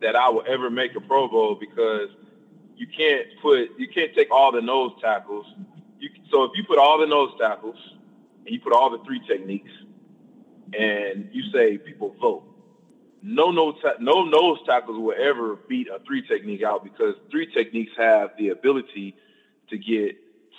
that 0.00 0.16
I 0.16 0.30
will 0.30 0.44
ever 0.48 0.68
make 0.68 0.96
a 0.96 1.00
Pro 1.00 1.28
Bowl 1.28 1.54
because 1.54 2.08
you 2.76 2.86
can't 2.86 3.26
put 3.40 3.70
you 3.78 3.88
can't 3.88 4.14
take 4.14 4.30
all 4.30 4.52
the 4.52 4.60
nose 4.60 4.92
tackles. 5.00 5.46
You, 5.98 6.10
so 6.30 6.44
if 6.44 6.52
you 6.56 6.64
put 6.68 6.78
all 6.78 6.98
the 7.00 7.06
nose 7.06 7.30
tackles 7.40 7.76
and 8.44 8.54
you 8.54 8.60
put 8.60 8.72
all 8.72 8.90
the 8.90 9.04
three 9.04 9.20
techniques, 9.26 9.70
and 10.78 11.28
you 11.32 11.44
say 11.52 11.78
people 11.78 12.14
vote, 12.20 12.44
no 13.22 13.50
no 13.50 13.72
ta- 13.72 13.96
no 14.00 14.24
nose 14.24 14.58
tackles 14.66 14.98
will 14.98 15.14
ever 15.18 15.56
beat 15.68 15.88
a 15.88 16.00
three 16.06 16.26
technique 16.26 16.62
out 16.62 16.84
because 16.84 17.14
three 17.30 17.46
techniques 17.52 17.92
have 17.96 18.30
the 18.38 18.50
ability 18.50 19.16
to 19.70 19.78
get 19.78 20.16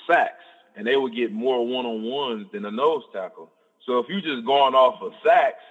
sacks 0.10 0.44
and 0.76 0.86
they 0.88 0.96
will 0.96 1.10
get 1.10 1.32
more 1.32 1.66
one 1.66 1.86
on 1.86 2.04
ones 2.04 2.48
than 2.54 2.66
a 2.66 2.72
nose 2.72 3.04
tackle. 3.14 3.52
So 3.86 4.00
if 4.00 4.08
you're 4.10 4.22
just 4.22 4.46
going 4.46 4.76
off 4.76 5.02
of 5.02 5.14
sacks 5.26 5.64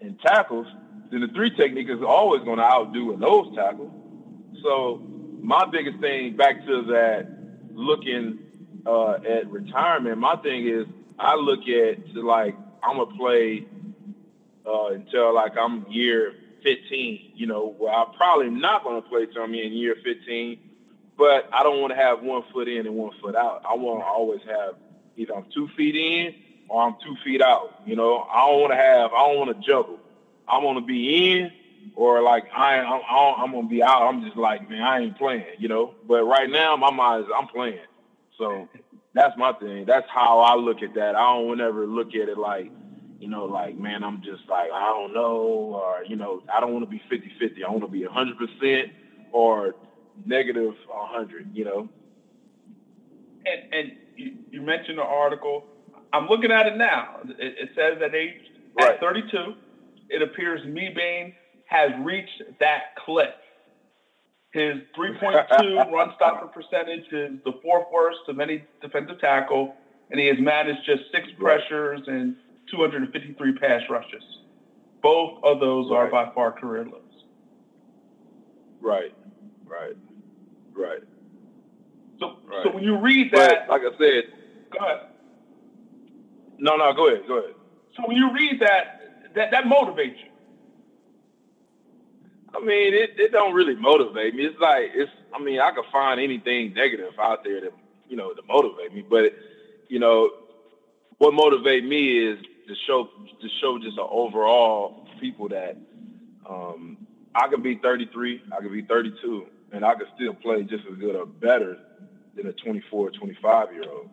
and 0.00 0.18
tackles, 0.20 0.66
then 1.10 1.20
the 1.20 1.28
three 1.28 1.54
technique 1.56 1.88
is 1.90 2.02
always 2.06 2.42
going 2.44 2.58
to 2.58 2.64
outdo 2.64 3.12
a 3.14 3.16
nose 3.16 3.54
tackle. 3.56 3.92
So 4.62 5.02
my 5.40 5.64
biggest 5.70 6.00
thing 6.00 6.36
back 6.36 6.64
to 6.66 6.82
that 6.88 7.28
looking 7.74 8.40
uh, 8.86 9.14
at 9.14 9.50
retirement, 9.50 10.18
my 10.18 10.36
thing 10.36 10.66
is 10.66 10.86
I 11.18 11.34
look 11.36 11.68
at 11.68 12.14
like 12.14 12.56
I'm 12.82 12.96
gonna 12.96 13.16
play 13.16 13.66
uh, 14.66 14.86
until 14.88 15.34
like 15.34 15.52
I'm 15.58 15.86
year 15.88 16.34
15. 16.62 17.32
You 17.34 17.46
know, 17.46 17.74
where 17.78 17.92
I'm 17.92 18.12
probably 18.14 18.50
not 18.50 18.84
gonna 18.84 19.02
play 19.02 19.26
till 19.26 19.42
I'm 19.42 19.54
in 19.54 19.72
year 19.72 19.96
15, 20.02 20.58
but 21.16 21.48
I 21.52 21.62
don't 21.62 21.80
want 21.80 21.92
to 21.92 21.96
have 21.96 22.22
one 22.22 22.42
foot 22.52 22.68
in 22.68 22.86
and 22.86 22.96
one 22.96 23.12
foot 23.20 23.34
out. 23.34 23.62
I 23.68 23.74
want 23.74 24.00
to 24.00 24.06
always 24.06 24.40
have 24.48 24.76
either 25.16 25.34
I'm 25.34 25.46
two 25.54 25.68
feet 25.76 25.96
in 25.96 26.34
or 26.68 26.82
I'm 26.82 26.96
two 27.04 27.16
feet 27.24 27.42
out. 27.42 27.82
You 27.86 27.96
know, 27.96 28.26
I 28.32 28.46
don't 28.46 28.60
want 28.60 28.72
to 28.72 28.76
have 28.76 29.12
I 29.12 29.28
don't 29.28 29.38
want 29.38 29.56
to 29.60 29.66
juggle. 29.66 29.98
I 30.48 30.58
want 30.58 30.78
to 30.78 30.84
be 30.84 31.32
in 31.32 31.52
or 31.96 32.22
like 32.22 32.44
I 32.56 32.78
I'm, 32.78 33.02
I'm 33.10 33.52
gonna 33.52 33.68
be 33.68 33.82
out. 33.82 34.02
I'm 34.02 34.24
just 34.24 34.36
like 34.36 34.68
man, 34.70 34.82
I 34.82 35.00
ain't 35.00 35.18
playing, 35.18 35.44
you 35.58 35.68
know. 35.68 35.94
But 36.08 36.24
right 36.24 36.48
now, 36.48 36.76
my 36.76 36.90
mind 36.90 37.24
is 37.24 37.30
I'm 37.36 37.48
playing. 37.48 37.80
So 38.40 38.68
that's 39.14 39.36
my 39.36 39.52
thing. 39.52 39.84
That's 39.86 40.08
how 40.12 40.40
I 40.40 40.56
look 40.56 40.82
at 40.82 40.94
that. 40.94 41.14
I 41.14 41.34
don't 41.34 41.60
ever 41.60 41.86
look 41.86 42.08
at 42.08 42.28
it 42.28 42.38
like, 42.38 42.72
you 43.20 43.28
know, 43.28 43.44
like 43.44 43.78
man, 43.78 44.02
I'm 44.02 44.22
just 44.22 44.48
like 44.48 44.70
I 44.72 44.86
don't 44.86 45.12
know, 45.12 45.78
or 45.80 46.04
you 46.08 46.16
know, 46.16 46.42
I 46.52 46.58
don't 46.58 46.72
want 46.72 46.84
to 46.84 46.90
be 46.90 47.02
50-50. 47.10 47.64
I 47.64 47.70
want 47.70 47.82
to 47.82 47.88
be 47.88 48.04
100 48.04 48.36
percent 48.38 48.92
or 49.30 49.74
negative 50.24 50.74
100. 50.88 51.54
You 51.54 51.64
know. 51.64 51.88
And, 53.44 53.74
and 53.74 53.92
you, 54.16 54.36
you, 54.50 54.62
mentioned 54.62 54.98
the 54.98 55.02
article. 55.02 55.64
I'm 56.12 56.26
looking 56.26 56.50
at 56.50 56.66
it 56.66 56.76
now. 56.76 57.20
It, 57.24 57.54
it 57.58 57.70
says 57.74 57.98
that 58.00 58.14
age 58.14 58.42
right. 58.78 58.94
at 58.94 59.00
32, 59.00 59.54
it 60.10 60.20
appears 60.20 60.60
Mebane 60.66 61.32
has 61.66 61.90
reached 62.04 62.42
that 62.58 62.96
cliff. 63.02 63.30
His 64.52 64.78
3.2 64.98 65.90
run 65.92 66.12
stopper 66.16 66.46
percentage 66.46 67.06
is 67.12 67.38
the 67.44 67.52
fourth 67.62 67.86
worst 67.92 68.20
of 68.28 68.40
any 68.40 68.64
defensive 68.82 69.20
tackle, 69.20 69.74
and 70.10 70.18
he 70.18 70.26
has 70.26 70.36
managed 70.40 70.80
just 70.84 71.02
six 71.12 71.28
pressures 71.38 72.00
and 72.06 72.34
253 72.70 73.58
pass 73.58 73.82
rushes. 73.88 74.22
Both 75.02 75.42
of 75.44 75.60
those 75.60 75.90
right. 75.90 75.98
are 75.98 76.10
by 76.10 76.32
far 76.34 76.52
career 76.52 76.84
lows. 76.84 77.02
Right, 78.80 79.14
right, 79.64 79.96
right. 80.72 81.00
So, 82.18 82.36
right. 82.44 82.64
so 82.64 82.70
when 82.72 82.82
you 82.82 82.98
read 82.98 83.32
that, 83.32 83.68
but 83.68 83.82
like 83.82 83.82
I 83.82 83.98
said, 83.98 84.24
go 84.72 84.84
ahead. 84.84 85.06
No, 86.58 86.76
no, 86.76 86.92
go 86.92 87.08
ahead, 87.08 87.22
go 87.26 87.38
ahead. 87.38 87.54
So 87.96 88.02
when 88.06 88.16
you 88.16 88.32
read 88.32 88.60
that, 88.60 89.32
that 89.34 89.50
that 89.52 89.64
motivates 89.64 90.18
you. 90.18 90.29
I 92.54 92.60
mean, 92.60 92.94
it, 92.94 93.10
it 93.16 93.32
don't 93.32 93.54
really 93.54 93.76
motivate 93.76 94.34
me. 94.34 94.44
It's 94.44 94.58
like 94.60 94.90
it's. 94.94 95.10
I 95.32 95.38
mean, 95.38 95.60
I 95.60 95.70
could 95.70 95.84
find 95.92 96.20
anything 96.20 96.74
negative 96.74 97.12
out 97.18 97.44
there 97.44 97.60
to 97.60 97.70
you 98.08 98.16
know 98.16 98.32
to 98.32 98.42
motivate 98.48 98.92
me, 98.92 99.02
but 99.08 99.32
you 99.88 99.98
know, 99.98 100.30
what 101.18 101.34
motivate 101.34 101.84
me 101.84 102.18
is 102.18 102.38
to 102.66 102.74
show 102.86 103.04
to 103.04 103.48
show 103.60 103.78
just 103.78 103.98
an 103.98 104.06
overall 104.10 105.06
people 105.20 105.48
that 105.48 105.76
um, 106.48 106.96
I 107.34 107.48
could 107.48 107.62
be 107.62 107.76
33, 107.76 108.42
I 108.52 108.60
could 108.60 108.72
be 108.72 108.82
32, 108.82 109.46
and 109.72 109.84
I 109.84 109.94
could 109.94 110.08
still 110.16 110.34
play 110.34 110.62
just 110.64 110.84
as 110.90 110.98
good 110.98 111.14
or 111.14 111.26
better 111.26 111.78
than 112.36 112.46
a 112.46 112.52
24, 112.52 113.10
25 113.10 113.72
year 113.72 113.84
old. 113.88 114.10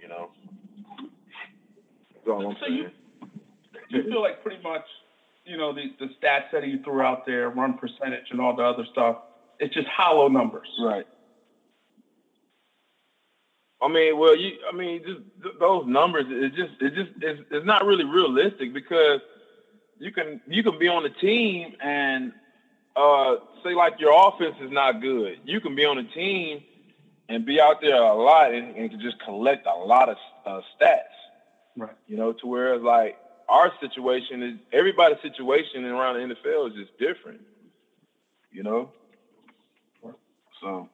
You 0.00 0.08
know, 0.08 0.30
that's 2.14 2.28
all 2.28 2.46
I'm 2.46 2.56
so 2.60 2.66
saying. 2.66 2.90
You, 3.88 4.02
you 4.02 4.02
feel 4.10 4.22
like 4.22 4.42
pretty 4.42 4.62
much 4.62 4.84
you 5.46 5.56
know, 5.56 5.72
the, 5.72 5.92
the 5.98 6.06
stats 6.06 6.50
that 6.52 6.64
he 6.64 6.78
threw 6.78 7.00
out 7.00 7.24
there, 7.24 7.48
run 7.50 7.74
percentage 7.74 8.26
and 8.30 8.40
all 8.40 8.54
the 8.56 8.62
other 8.62 8.84
stuff, 8.90 9.18
it's 9.58 9.74
just 9.74 9.86
hollow 9.88 10.28
numbers. 10.28 10.68
Right. 10.80 11.06
I 13.80 13.88
mean, 13.88 14.18
well, 14.18 14.36
you, 14.36 14.52
I 14.70 14.74
mean, 14.74 15.02
just 15.04 15.58
those 15.60 15.86
numbers, 15.86 16.24
it 16.28 16.54
just, 16.54 16.80
it 16.80 16.94
just, 16.94 17.10
it's, 17.22 17.40
it's 17.50 17.66
not 17.66 17.84
really 17.84 18.04
realistic 18.04 18.72
because 18.72 19.20
you 19.98 20.10
can, 20.10 20.40
you 20.48 20.62
can 20.62 20.78
be 20.78 20.88
on 20.88 21.04
a 21.04 21.10
team 21.10 21.74
and, 21.80 22.32
uh, 22.96 23.36
say 23.62 23.74
like 23.74 24.00
your 24.00 24.12
offense 24.28 24.56
is 24.62 24.70
not 24.70 25.02
good. 25.02 25.38
You 25.44 25.60
can 25.60 25.76
be 25.76 25.84
on 25.84 25.98
a 25.98 26.04
team 26.04 26.64
and 27.28 27.44
be 27.44 27.60
out 27.60 27.80
there 27.80 28.02
a 28.02 28.14
lot 28.14 28.54
and, 28.54 28.74
and 28.76 28.90
just 29.00 29.20
collect 29.20 29.66
a 29.66 29.74
lot 29.74 30.08
of 30.08 30.16
uh, 30.46 30.60
stats. 30.80 31.02
Right. 31.76 31.96
You 32.06 32.16
know, 32.16 32.32
to 32.32 32.46
where 32.46 32.74
it's 32.74 32.82
like, 32.82 33.18
our 33.48 33.72
situation 33.80 34.42
is 34.42 34.54
everybody's 34.72 35.20
situation 35.22 35.84
around 35.84 36.14
the 36.14 36.34
NFL 36.34 36.70
is 36.70 36.74
just 36.74 36.98
different, 36.98 37.40
you 38.50 38.62
know. 38.62 38.90
So 40.60 40.88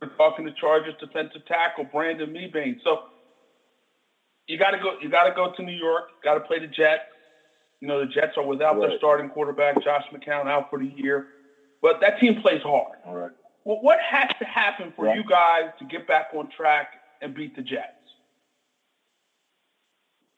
we're 0.00 0.08
talking 0.16 0.46
to 0.46 0.52
Chargers 0.52 0.94
defensive 1.00 1.44
tackle 1.46 1.84
Brandon 1.84 2.32
Mebane. 2.32 2.78
So 2.82 3.04
you 4.46 4.58
got 4.58 4.70
to 4.70 4.78
go. 4.78 4.98
You 5.00 5.08
got 5.08 5.24
to 5.24 5.34
go 5.34 5.52
to 5.52 5.62
New 5.62 5.72
York. 5.72 6.22
Got 6.24 6.34
to 6.34 6.40
play 6.40 6.58
the 6.58 6.66
Jets. 6.66 7.02
You 7.80 7.88
know 7.88 8.00
the 8.00 8.06
Jets 8.06 8.36
are 8.36 8.46
without 8.46 8.78
right. 8.78 8.88
their 8.88 8.98
starting 8.98 9.28
quarterback 9.28 9.82
Josh 9.84 10.04
McCown 10.12 10.46
out 10.46 10.70
for 10.70 10.78
the 10.78 10.86
year, 10.86 11.28
but 11.82 12.00
that 12.00 12.18
team 12.18 12.40
plays 12.40 12.62
hard. 12.62 12.98
All 13.04 13.14
right. 13.14 13.32
Well, 13.64 13.78
what 13.82 13.98
has 14.00 14.30
to 14.38 14.44
happen 14.44 14.92
for 14.94 15.06
right. 15.06 15.16
you 15.16 15.24
guys 15.28 15.70
to 15.80 15.84
get 15.84 16.06
back 16.06 16.28
on 16.32 16.48
track 16.56 16.92
and 17.20 17.34
beat 17.34 17.56
the 17.56 17.62
Jets? 17.62 17.95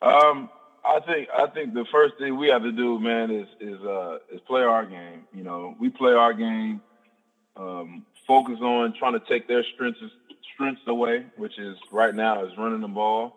Um, 0.00 0.48
I 0.84 1.00
think 1.00 1.28
I 1.36 1.46
think 1.48 1.74
the 1.74 1.84
first 1.92 2.14
thing 2.18 2.36
we 2.36 2.48
have 2.48 2.62
to 2.62 2.72
do, 2.72 2.98
man, 2.98 3.30
is 3.30 3.48
is 3.60 3.80
uh 3.82 4.18
is 4.32 4.40
play 4.46 4.62
our 4.62 4.86
game. 4.86 5.26
You 5.34 5.44
know, 5.44 5.74
we 5.78 5.88
play 5.90 6.12
our 6.12 6.32
game. 6.32 6.80
Um, 7.56 8.06
focus 8.26 8.58
on 8.60 8.94
trying 8.98 9.14
to 9.14 9.22
take 9.28 9.48
their 9.48 9.64
strengths 9.74 10.00
strengths 10.54 10.82
away, 10.86 11.26
which 11.36 11.58
is 11.58 11.76
right 11.92 12.14
now 12.14 12.44
is 12.44 12.52
running 12.56 12.80
the 12.80 12.88
ball. 12.88 13.34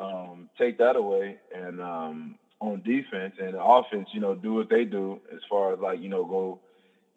Um, 0.00 0.48
take 0.58 0.78
that 0.78 0.96
away, 0.96 1.38
and 1.54 1.80
um, 1.80 2.38
on 2.60 2.82
defense 2.82 3.34
and 3.40 3.54
offense, 3.60 4.08
you 4.12 4.20
know, 4.20 4.34
do 4.34 4.54
what 4.54 4.68
they 4.68 4.84
do 4.84 5.20
as 5.32 5.40
far 5.50 5.72
as 5.72 5.80
like 5.80 6.00
you 6.00 6.08
know 6.08 6.24
go, 6.24 6.60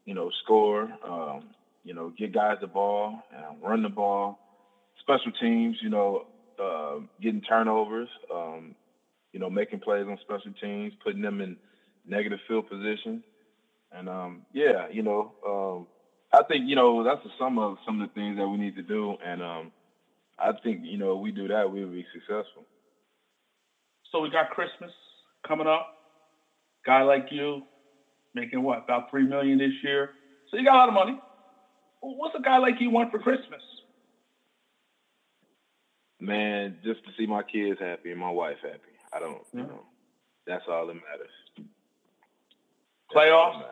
you 0.06 0.14
know, 0.14 0.32
score. 0.44 0.90
Um, 1.08 1.44
you 1.84 1.94
know, 1.94 2.10
get 2.18 2.34
guys 2.34 2.58
the 2.60 2.68
ball, 2.68 3.24
and 3.34 3.62
run 3.62 3.82
the 3.82 3.90
ball. 3.90 4.40
Special 5.00 5.32
teams, 5.40 5.78
you 5.82 5.90
know, 5.90 6.26
uh, 6.60 7.00
getting 7.22 7.42
turnovers, 7.42 8.10
um, 8.34 8.76
you 9.34 9.40
know, 9.40 9.50
making 9.50 9.80
plays 9.80 10.06
on 10.08 10.18
special 10.22 10.52
teams, 10.62 10.94
putting 11.04 11.22
them 11.22 11.42
in 11.42 11.58
negative 12.06 12.40
field 12.48 12.68
position, 12.68 13.24
and 13.92 14.10
um, 14.10 14.46
yeah, 14.54 14.88
you 14.92 15.04
know, 15.04 15.34
um, 15.46 15.88
I 16.34 16.44
think 16.44 16.68
you 16.68 16.76
know 16.76 17.04
that's 17.04 17.24
a 17.26 17.30
sum 17.40 17.58
of 17.60 17.78
some 17.86 18.02
of 18.02 18.10
the 18.10 18.14
things 18.20 18.38
that 18.38 18.48
we 18.48 18.58
need 18.58 18.76
to 18.76 18.82
do, 18.82 19.16
and 19.24 19.42
um, 19.42 19.72
I 20.40 20.52
think 20.64 20.82
you 20.84 20.98
know 20.98 21.18
we 21.18 21.32
do 21.32 21.48
that, 21.50 21.72
we'll 21.72 21.88
be 21.88 22.06
successful. 22.14 22.66
So 24.12 24.20
we 24.22 24.30
got 24.30 24.50
Christmas 24.52 24.92
coming 25.48 25.68
up. 25.68 25.88
Guy 26.86 27.02
like 27.04 27.28
you, 27.32 27.64
making 28.34 28.64
what 28.64 28.84
about 28.84 29.10
three 29.10 29.24
million 29.26 29.58
this 29.58 29.74
year? 29.84 30.12
So 30.50 30.58
you 30.58 30.64
got 30.64 30.76
a 30.76 30.80
lot 30.80 30.88
of 30.90 30.94
money. 30.94 31.18
What's 32.00 32.36
a 32.36 32.42
guy 32.42 32.58
like 32.58 32.76
you 32.80 32.90
want 32.90 33.12
for 33.12 33.20
Christmas? 33.20 33.62
Man, 36.28 36.76
just 36.84 37.06
to 37.06 37.12
see 37.18 37.26
my 37.26 37.42
kids 37.42 37.80
happy 37.80 38.12
and 38.12 38.20
my 38.20 38.30
wife 38.30 38.58
happy. 38.62 38.80
I 39.14 39.20
don't, 39.20 39.42
you 39.54 39.62
know, 39.62 39.80
that's 40.46 40.66
all 40.68 40.86
that 40.88 40.94
matters. 40.94 41.70
Playoffs. 43.16 43.64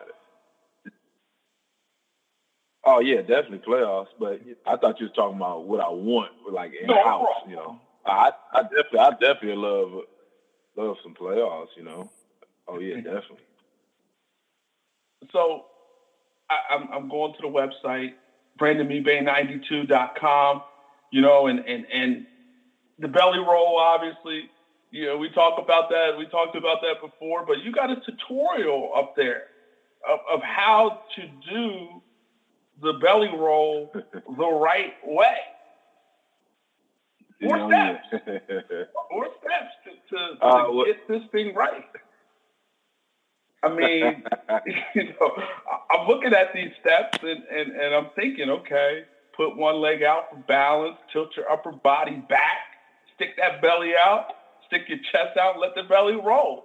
Oh 2.82 3.00
yeah, 3.00 3.20
definitely 3.20 3.58
playoffs. 3.58 4.06
But 4.18 4.40
I 4.66 4.78
thought 4.78 4.98
you 4.98 5.04
was 5.04 5.14
talking 5.14 5.36
about 5.36 5.66
what 5.66 5.80
I 5.80 5.90
want, 5.90 6.32
like 6.50 6.72
in 6.80 6.86
no, 6.86 7.04
house. 7.04 7.26
You 7.46 7.56
know, 7.56 7.78
I 8.06 8.30
I 8.54 8.62
definitely 8.62 9.00
I 9.00 9.10
definitely 9.10 9.56
love 9.56 9.92
love 10.76 10.96
some 11.02 11.12
playoffs. 11.12 11.76
You 11.76 11.84
know, 11.84 12.10
oh 12.68 12.78
yeah, 12.78 12.94
definitely. 12.96 13.44
So 15.30 15.66
I, 16.48 16.74
I'm 16.74 16.88
I'm 16.90 17.08
going 17.10 17.34
to 17.34 17.42
the 17.42 17.48
website 17.48 18.14
brandonmebane92.com. 18.58 20.62
You 21.12 21.20
know, 21.20 21.48
and 21.48 21.58
and 21.60 21.86
and 21.92 22.26
the 22.98 23.08
belly 23.08 23.38
roll, 23.38 23.78
obviously, 23.78 24.50
You 24.90 25.06
know, 25.06 25.16
we 25.18 25.30
talk 25.30 25.58
about 25.62 25.90
that. 25.90 26.16
We 26.18 26.26
talked 26.26 26.56
about 26.56 26.78
that 26.82 27.00
before, 27.00 27.44
but 27.44 27.62
you 27.62 27.72
got 27.72 27.90
a 27.90 27.96
tutorial 27.96 28.92
up 28.96 29.14
there 29.16 29.44
of, 30.08 30.20
of 30.32 30.42
how 30.42 31.02
to 31.16 31.22
do 31.50 32.02
the 32.82 32.94
belly 32.94 33.28
roll 33.28 33.92
the 34.12 34.46
right 34.46 34.94
way. 35.04 35.36
Four 37.42 37.70
steps. 37.70 38.06
Four 39.10 39.28
steps 39.40 39.72
to, 39.84 40.16
to, 40.16 40.36
to 40.36 40.44
uh, 40.44 40.84
get 40.84 41.08
this 41.08 41.22
thing 41.32 41.54
right. 41.54 41.84
I 43.62 43.74
mean, 43.74 44.22
you 44.94 45.04
know, 45.04 45.42
I'm 45.90 46.06
looking 46.06 46.32
at 46.32 46.52
these 46.54 46.70
steps 46.80 47.18
and, 47.22 47.42
and, 47.50 47.72
and 47.72 47.94
I'm 47.94 48.10
thinking, 48.14 48.48
okay, 48.48 49.04
put 49.36 49.56
one 49.56 49.80
leg 49.80 50.02
out 50.02 50.30
for 50.30 50.36
balance, 50.36 50.96
tilt 51.12 51.36
your 51.36 51.50
upper 51.50 51.72
body 51.72 52.22
back, 52.28 52.65
stick 53.16 53.36
that 53.38 53.60
belly 53.62 53.92
out, 53.98 54.26
stick 54.66 54.82
your 54.88 54.98
chest 55.12 55.36
out, 55.38 55.58
let 55.58 55.74
the 55.74 55.82
belly 55.82 56.16
roll. 56.16 56.64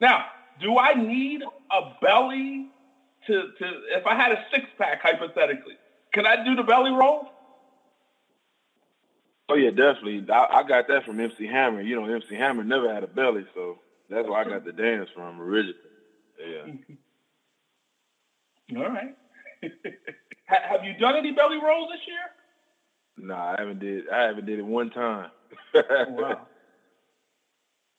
Now, 0.00 0.24
do 0.60 0.78
I 0.78 0.94
need 0.94 1.42
a 1.42 1.80
belly 2.00 2.70
to, 3.26 3.34
to 3.58 3.66
if 3.96 4.06
I 4.06 4.16
had 4.16 4.32
a 4.32 4.44
six 4.52 4.66
pack 4.78 5.00
hypothetically, 5.02 5.78
can 6.12 6.26
I 6.26 6.44
do 6.44 6.56
the 6.56 6.64
belly 6.64 6.90
roll? 6.90 7.28
Oh 9.48 9.56
yeah, 9.56 9.70
definitely. 9.70 10.24
I, 10.32 10.46
I 10.60 10.62
got 10.62 10.88
that 10.88 11.04
from 11.04 11.20
MC 11.20 11.46
Hammer. 11.46 11.82
You 11.82 12.00
know, 12.00 12.06
MC 12.06 12.34
Hammer 12.36 12.64
never 12.64 12.92
had 12.92 13.04
a 13.04 13.08
belly, 13.08 13.46
so 13.54 13.80
that's 14.08 14.28
where 14.28 14.38
I 14.40 14.44
got 14.44 14.64
the 14.64 14.72
dance 14.72 15.10
from 15.14 15.40
originally. 15.40 15.76
Yeah. 16.38 16.72
All 18.78 18.90
right. 18.90 19.14
Have 20.46 20.84
you 20.84 20.94
done 20.98 21.16
any 21.16 21.32
belly 21.32 21.58
rolls 21.62 21.90
this 21.92 22.00
year? 22.06 23.26
No, 23.28 23.34
I 23.34 23.56
haven't 23.58 23.80
did. 23.80 24.08
I 24.08 24.22
haven't 24.24 24.46
did 24.46 24.58
it 24.58 24.66
one 24.66 24.90
time. 24.90 25.30
Oh, 25.74 26.04
wow. 26.08 26.48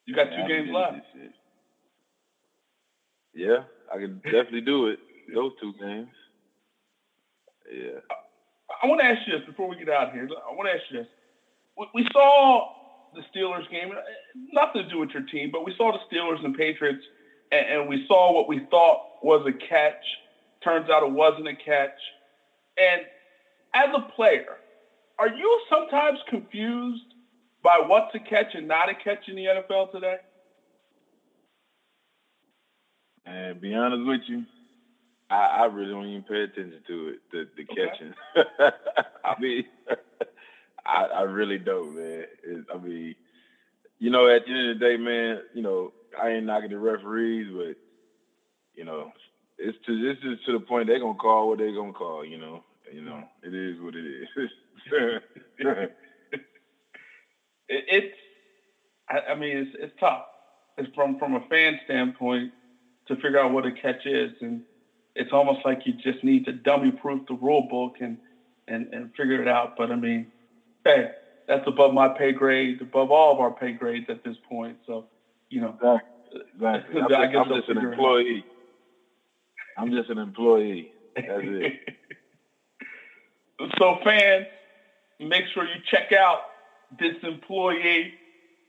You 0.06 0.14
got 0.16 0.28
two 0.32 0.48
games 0.50 0.70
left. 0.70 0.98
Yeah, 3.34 3.64
I 3.90 3.98
can 3.98 4.20
definitely 4.24 4.62
do 4.62 4.88
it. 4.88 5.00
Those 5.34 5.54
two 5.62 5.74
games. 5.80 6.10
Yeah. 7.72 8.00
I, 8.12 8.16
I 8.84 8.88
want 8.88 9.00
to 9.00 9.06
ask 9.06 9.26
you 9.26 9.38
this 9.38 9.46
before 9.46 9.70
we 9.70 9.78
get 9.78 9.90
out 9.90 10.10
of 10.10 10.14
here. 10.14 10.28
I 10.28 10.54
want 10.54 10.68
to 10.68 10.74
ask 10.74 10.84
you 10.92 11.00
this. 11.00 11.08
We, 11.78 11.88
we 11.94 12.08
saw 12.12 12.68
the 13.14 13.22
Steelers 13.34 13.70
game. 13.70 13.92
Uh, 13.92 14.02
Nothing 14.52 14.84
to 14.84 14.90
do 14.90 15.00
with 15.00 15.12
your 15.12 15.24
team, 15.24 15.52
but 15.52 15.66
we 15.66 15.74
saw 15.78 15.94
the 15.94 16.00
Steelers 16.14 16.44
and 16.44 16.56
Patriots, 16.56 17.04
and, 17.52 17.66
and 17.66 17.90
we 17.90 18.06
saw 18.08 18.34
what 18.34 18.50
we 18.50 18.68
thought 18.70 19.00
was 19.22 19.46
a 19.48 19.54
catch. 19.54 20.04
Turns 20.64 20.90
out 20.90 21.04
it 21.04 21.12
wasn't 21.12 21.48
a 21.48 21.56
catch. 21.56 21.92
And 22.78 23.02
as 23.74 23.90
a 23.96 24.12
player, 24.14 24.58
are 25.20 25.30
you 25.30 25.62
sometimes 25.70 26.20
confused 26.28 27.13
by 27.64 27.80
what's 27.86 28.14
a 28.14 28.20
catch 28.20 28.54
and 28.54 28.68
not 28.68 28.90
a 28.90 28.94
catch 28.94 29.28
in 29.28 29.36
the 29.36 29.46
NFL 29.46 29.92
today? 29.92 30.18
And 33.26 33.60
be 33.62 33.74
honest 33.74 34.06
with 34.06 34.22
you, 34.28 34.44
I, 35.30 35.62
I 35.62 35.66
really 35.66 35.92
don't 35.92 36.08
even 36.08 36.24
pay 36.24 36.44
attention 36.44 36.82
to 36.88 37.08
it, 37.10 37.20
the, 37.32 37.48
the 37.56 37.64
okay. 37.72 37.90
catching. 37.90 38.14
I 39.24 39.40
mean, 39.40 39.64
I, 40.86 41.06
I 41.06 41.22
really 41.22 41.58
don't, 41.58 41.96
man. 41.96 42.26
It, 42.44 42.66
I 42.74 42.78
mean, 42.78 43.16
you 44.00 44.10
know, 44.12 44.28
at 44.28 44.44
the 44.46 44.52
end 44.52 44.70
of 44.72 44.80
the 44.80 44.86
day, 44.86 44.98
man, 44.98 45.40
you 45.54 45.62
know, 45.62 45.94
I 46.22 46.32
ain't 46.32 46.46
knocking 46.46 46.72
the 46.72 46.78
referees, 46.78 47.48
but 47.56 47.78
you 48.76 48.84
know, 48.84 49.12
it's 49.58 49.78
to 49.86 50.02
this 50.02 50.18
is 50.24 50.40
to 50.46 50.52
the 50.52 50.60
point 50.60 50.88
they're 50.88 51.00
gonna 51.00 51.14
call 51.16 51.48
what 51.48 51.60
they're 51.60 51.74
gonna 51.74 51.94
call. 51.94 52.26
You 52.26 52.38
know, 52.38 52.64
you 52.92 53.02
know, 53.02 53.24
it 53.42 53.54
is 53.54 53.80
what 53.82 53.96
it 53.96 54.06
is. 54.06 54.50
it, 57.74 57.86
it's, 57.88 58.16
I, 59.10 59.32
I 59.32 59.36
mean, 59.36 59.58
it's 59.58 59.72
it's 59.80 59.94
tough. 60.00 60.24
It's 60.78 60.94
from 60.96 61.18
from 61.18 61.36
a 61.36 61.42
fan 61.50 61.80
standpoint 61.86 62.52
to 63.08 63.16
figure 63.16 63.40
out 63.40 63.52
what 63.52 63.66
a 63.66 63.72
catch 63.72 64.06
is, 64.06 64.32
and 64.42 64.62
it's 65.16 65.32
almost 65.32 65.66
like 65.66 65.86
you 65.86 65.94
just 65.94 66.24
need 66.24 66.46
to 66.46 66.54
dummy 66.54 66.92
proof 66.92 67.22
the 67.28 67.36
rule 67.36 67.68
book 67.70 67.98
and 68.00 68.18
and 68.68 68.94
and 68.94 69.12
figure 69.16 69.42
it 69.42 69.48
out. 69.48 69.76
But 69.78 69.92
I 69.92 69.96
mean, 69.96 70.28
hey, 70.84 71.10
that's 71.48 71.68
above 71.68 71.94
my 71.94 72.08
pay 72.08 72.32
grade, 72.32 72.82
above 72.82 73.12
all 73.12 73.34
of 73.34 73.40
our 73.40 73.52
pay 73.52 73.74
grades 73.74 74.06
at 74.10 74.24
this 74.24 74.38
point. 74.50 74.78
So, 74.86 75.08
you 75.50 75.62
know, 75.62 75.78
exactly. 76.56 77.02
I'm, 77.02 77.14
I 77.14 77.26
guess 77.28 77.42
I'm 77.42 77.50
just 77.50 77.70
an 77.70 77.78
employee. 77.78 78.46
I'm 79.78 79.92
just 79.92 80.10
an 80.10 80.18
employee. 80.18 80.94
That's 81.16 81.28
it. 81.44 81.74
so, 83.80 83.98
fans, 84.04 84.48
make 85.20 85.46
sure 85.54 85.66
you 85.66 85.82
check 85.92 86.12
out 86.12 86.40
this 87.00 87.16
employee, 87.24 88.14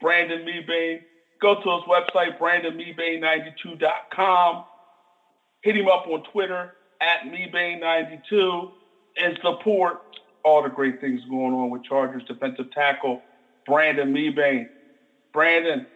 Brandon 0.00 0.44
Mebane. 0.44 1.02
Go 1.40 1.56
to 1.56 1.60
his 1.60 1.82
website, 1.84 2.38
brandonmebane92.com. 2.38 4.64
Hit 5.62 5.76
him 5.76 5.88
up 5.88 6.06
on 6.06 6.22
Twitter 6.32 6.74
at 7.00 7.22
Mebane92 7.30 8.70
and 9.16 9.38
support 9.42 10.02
all 10.44 10.62
the 10.62 10.68
great 10.68 11.00
things 11.00 11.22
going 11.28 11.54
on 11.54 11.70
with 11.70 11.82
Chargers 11.84 12.22
defensive 12.24 12.70
tackle 12.72 13.22
Brandon 13.66 14.12
Mebane. 14.12 14.68
Brandon, 15.32 15.86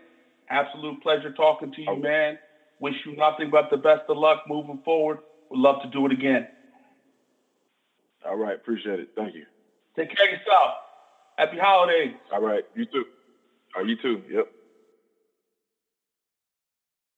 absolute 0.49 1.03
pleasure 1.03 1.33
talking 1.33 1.71
to 1.73 1.83
you, 1.83 1.91
oh. 1.91 1.97
man. 1.97 2.38
Wish 2.81 2.95
you 3.05 3.14
nothing 3.17 3.51
but 3.51 3.69
the 3.71 3.77
best 3.77 4.03
of 4.09 4.17
luck 4.17 4.45
moving 4.49 4.81
forward. 4.85 5.19
Would 5.51 5.61
love 5.61 5.83
to 5.83 5.88
do 5.88 6.07
it 6.07 6.12
again. 6.12 6.47
All 8.27 8.37
right, 8.37 8.55
appreciate 8.55 9.01
it. 9.01 9.11
Thank 9.17 9.35
you. 9.35 9.45
Take 9.97 10.17
care 10.17 10.27
of 10.27 10.33
yourself. 10.33 10.75
Happy 11.38 11.57
holidays. 11.57 12.16
All 12.33 12.42
right, 12.42 12.64
you 12.74 12.85
too. 12.85 13.05
Are 13.77 13.83
oh, 13.83 13.85
you 13.85 13.96
too? 14.03 14.22
Yep. 14.29 14.46